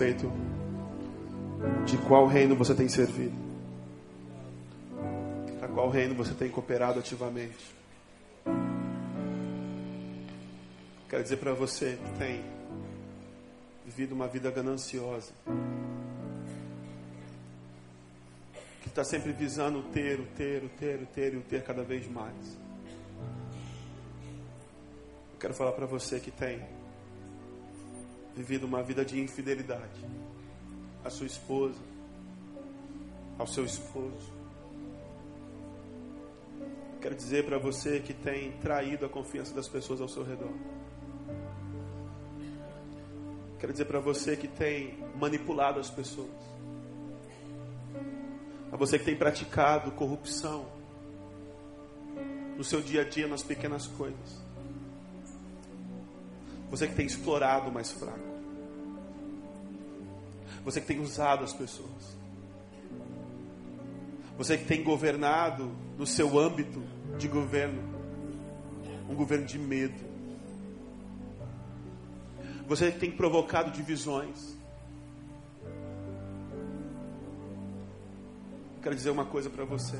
[0.00, 0.32] Respeito
[1.84, 3.36] de qual reino você tem servido,
[5.60, 7.74] a qual reino você tem cooperado ativamente.
[11.06, 12.42] Quero dizer para você que tem
[13.84, 15.32] vivido uma vida gananciosa,
[18.80, 21.82] que está sempre visando ter, o ter, o ter, o ter e o ter cada
[21.82, 22.58] vez mais.
[25.38, 26.79] Quero falar para você que tem
[28.36, 30.04] vivido uma vida de infidelidade
[31.04, 31.80] à sua esposa,
[33.38, 34.40] ao seu esposo.
[37.00, 40.52] Quero dizer para você que tem traído a confiança das pessoas ao seu redor.
[43.58, 46.28] Quero dizer para você que tem manipulado as pessoas.
[48.72, 50.66] A você que tem praticado corrupção
[52.56, 54.49] no seu dia a dia, nas pequenas coisas.
[56.70, 58.18] Você que tem explorado o mais fraco.
[60.64, 62.16] Você que tem usado as pessoas.
[64.38, 66.82] Você que tem governado no seu âmbito
[67.18, 67.90] de governo
[69.08, 70.08] um governo de medo.
[72.68, 74.56] Você que tem provocado divisões.
[78.80, 79.98] Quero dizer uma coisa para você.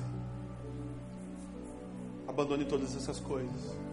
[2.29, 3.90] Abandone todas essas coisas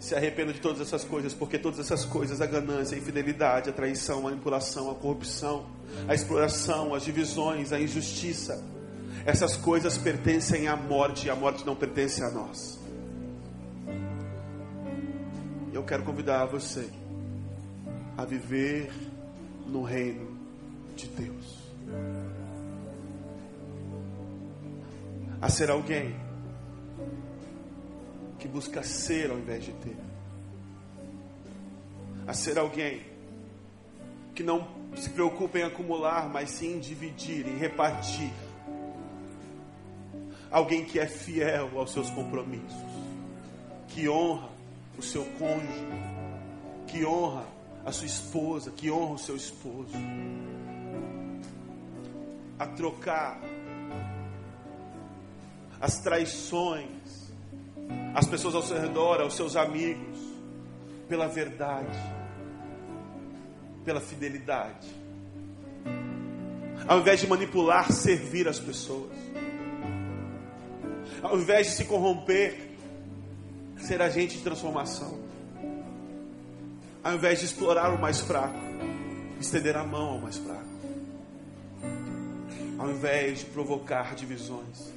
[0.00, 3.72] se arrependa de todas essas coisas, porque todas essas coisas, a ganância, a infidelidade, a
[3.72, 5.66] traição, a manipulação, a corrupção,
[6.08, 8.64] a exploração, as divisões, a injustiça,
[9.26, 12.80] essas coisas pertencem à morte e a morte não pertence a nós.
[15.70, 16.88] Eu quero convidar você
[18.16, 18.90] a viver
[19.66, 20.34] no reino
[20.96, 21.60] de Deus.
[25.42, 26.14] A ser alguém
[28.40, 29.96] que busca ser ao invés de ter.
[32.26, 33.02] A ser alguém
[34.34, 34.66] que não
[34.96, 38.32] se preocupa em acumular, mas sim em dividir, em repartir.
[40.50, 42.74] Alguém que é fiel aos seus compromissos,
[43.88, 44.48] que honra
[44.98, 45.86] o seu cônjuge,
[46.86, 47.46] que honra
[47.84, 49.92] a sua esposa, que honra o seu esposo.
[52.58, 53.40] A trocar
[55.80, 57.29] as traições
[58.14, 60.18] as pessoas ao seu redor, aos seus amigos,
[61.08, 61.98] pela verdade,
[63.84, 64.88] pela fidelidade.
[66.86, 69.12] Ao invés de manipular, servir as pessoas.
[71.22, 72.70] Ao invés de se corromper,
[73.78, 75.20] ser agente de transformação.
[77.02, 78.58] Ao invés de explorar o mais fraco,
[79.40, 80.68] estender a mão ao mais fraco.
[82.78, 84.92] Ao invés de provocar divisões,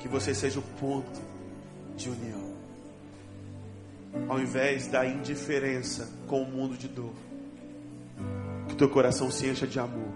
[0.00, 1.37] que você seja o ponto
[1.98, 2.56] de união.
[4.28, 7.12] Ao invés da indiferença com o mundo de dor,
[8.68, 10.08] que teu coração se encha de amor.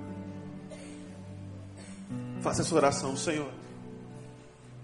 [2.40, 3.50] Faça essa oração, Senhor.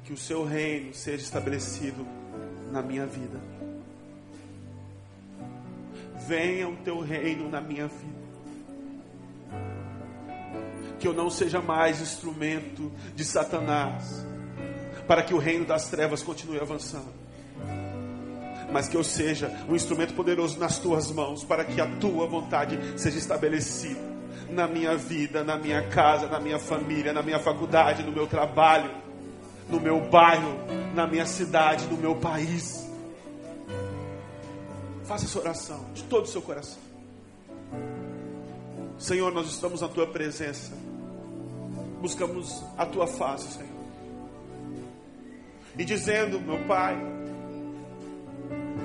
[0.04, 2.06] Que o seu reino seja estabelecido
[2.70, 3.40] na minha vida.
[6.26, 8.18] Venha o teu reino na minha vida.
[10.98, 14.26] Que eu não seja mais instrumento de Satanás
[15.08, 17.08] para que o reino das trevas continue avançando.
[18.70, 22.78] Mas que eu seja um instrumento poderoso nas tuas mãos, para que a tua vontade
[23.00, 24.06] seja estabelecida
[24.50, 28.90] na minha vida, na minha casa, na minha família, na minha faculdade, no meu trabalho,
[29.70, 30.58] no meu bairro,
[30.94, 32.86] na minha cidade, no meu país.
[35.04, 36.78] Faça essa oração de todo o seu coração.
[38.98, 40.72] Senhor, nós estamos na tua presença.
[42.02, 43.67] Buscamos a tua face, Senhor
[45.78, 46.98] e dizendo, meu Pai,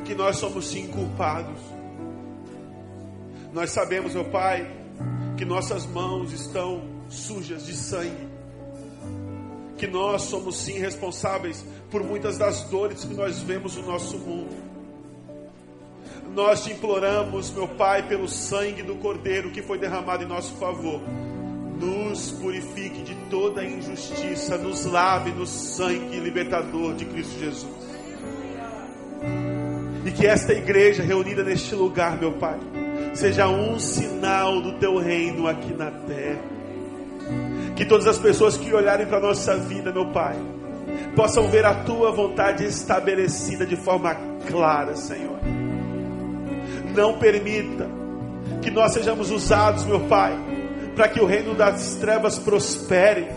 [0.06, 1.60] que nós somos sim culpados.
[3.52, 4.72] Nós sabemos, meu Pai,
[5.36, 8.28] que nossas mãos estão sujas de sangue,
[9.78, 14.56] que nós somos sim responsáveis por muitas das dores que nós vemos no nosso mundo.
[16.34, 21.02] Nós te imploramos, meu Pai, pelo sangue do Cordeiro que foi derramado em nosso favor
[21.80, 27.84] nos purifique de toda injustiça, nos lave no sangue libertador de Cristo Jesus.
[30.06, 32.60] E que esta igreja reunida neste lugar, meu Pai,
[33.14, 36.42] seja um sinal do teu reino aqui na terra.
[37.76, 40.36] Que todas as pessoas que olharem para a nossa vida, meu Pai,
[41.16, 44.16] possam ver a tua vontade estabelecida de forma
[44.48, 45.40] clara, Senhor.
[46.94, 47.88] Não permita
[48.62, 50.38] que nós sejamos usados, meu Pai,
[50.96, 53.28] para que o reino das trevas prospere.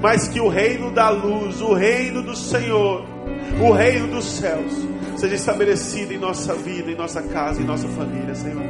[0.00, 3.06] mas que o reino da luz, o reino do Senhor,
[3.58, 4.70] o reino dos céus,
[5.16, 8.62] seja estabelecido em nossa vida, em nossa casa, em nossa família, Senhor.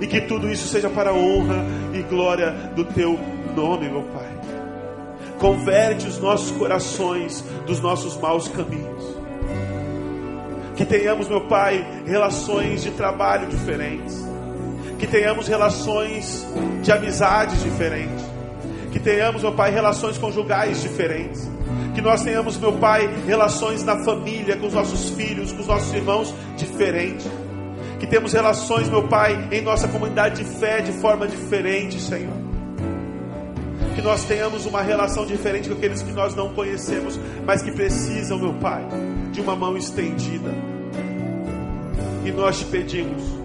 [0.00, 3.18] E que tudo isso seja para a honra e glória do Teu
[3.56, 4.28] nome, meu Pai.
[5.40, 9.16] Converte os nossos corações dos nossos maus caminhos.
[10.76, 14.31] Que tenhamos, meu Pai, relações de trabalho diferentes.
[15.02, 16.46] Que tenhamos relações
[16.80, 18.24] de amizades diferentes.
[18.92, 21.50] Que tenhamos, meu Pai, relações conjugais diferentes.
[21.92, 25.92] Que nós tenhamos, meu Pai, relações na família, com os nossos filhos, com os nossos
[25.92, 27.28] irmãos diferentes.
[27.98, 32.36] Que temos relações, meu Pai, em nossa comunidade de fé de forma diferente, Senhor.
[33.96, 38.38] Que nós tenhamos uma relação diferente com aqueles que nós não conhecemos, mas que precisam,
[38.38, 38.86] meu Pai,
[39.32, 40.54] de uma mão estendida.
[42.24, 43.41] E nós te pedimos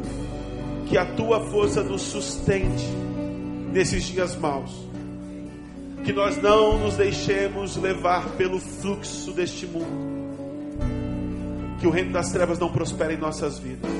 [0.88, 2.86] que a tua força nos sustente
[3.72, 4.88] nesses dias maus.
[6.04, 10.18] Que nós não nos deixemos levar pelo fluxo deste mundo.
[11.80, 13.92] Que o reino das trevas não prospere em nossas vidas.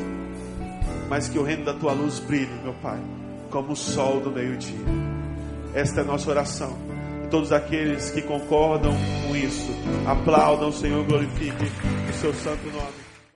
[1.10, 3.00] Mas que o reino da tua luz brilhe, meu Pai,
[3.50, 4.86] como o sol do meio-dia.
[5.74, 6.78] Esta é a nossa oração.
[7.26, 8.94] E todos aqueles que concordam
[9.28, 9.72] com isso,
[10.06, 11.66] aplaudam, Senhor, glorifique
[12.10, 13.07] o seu santo nome.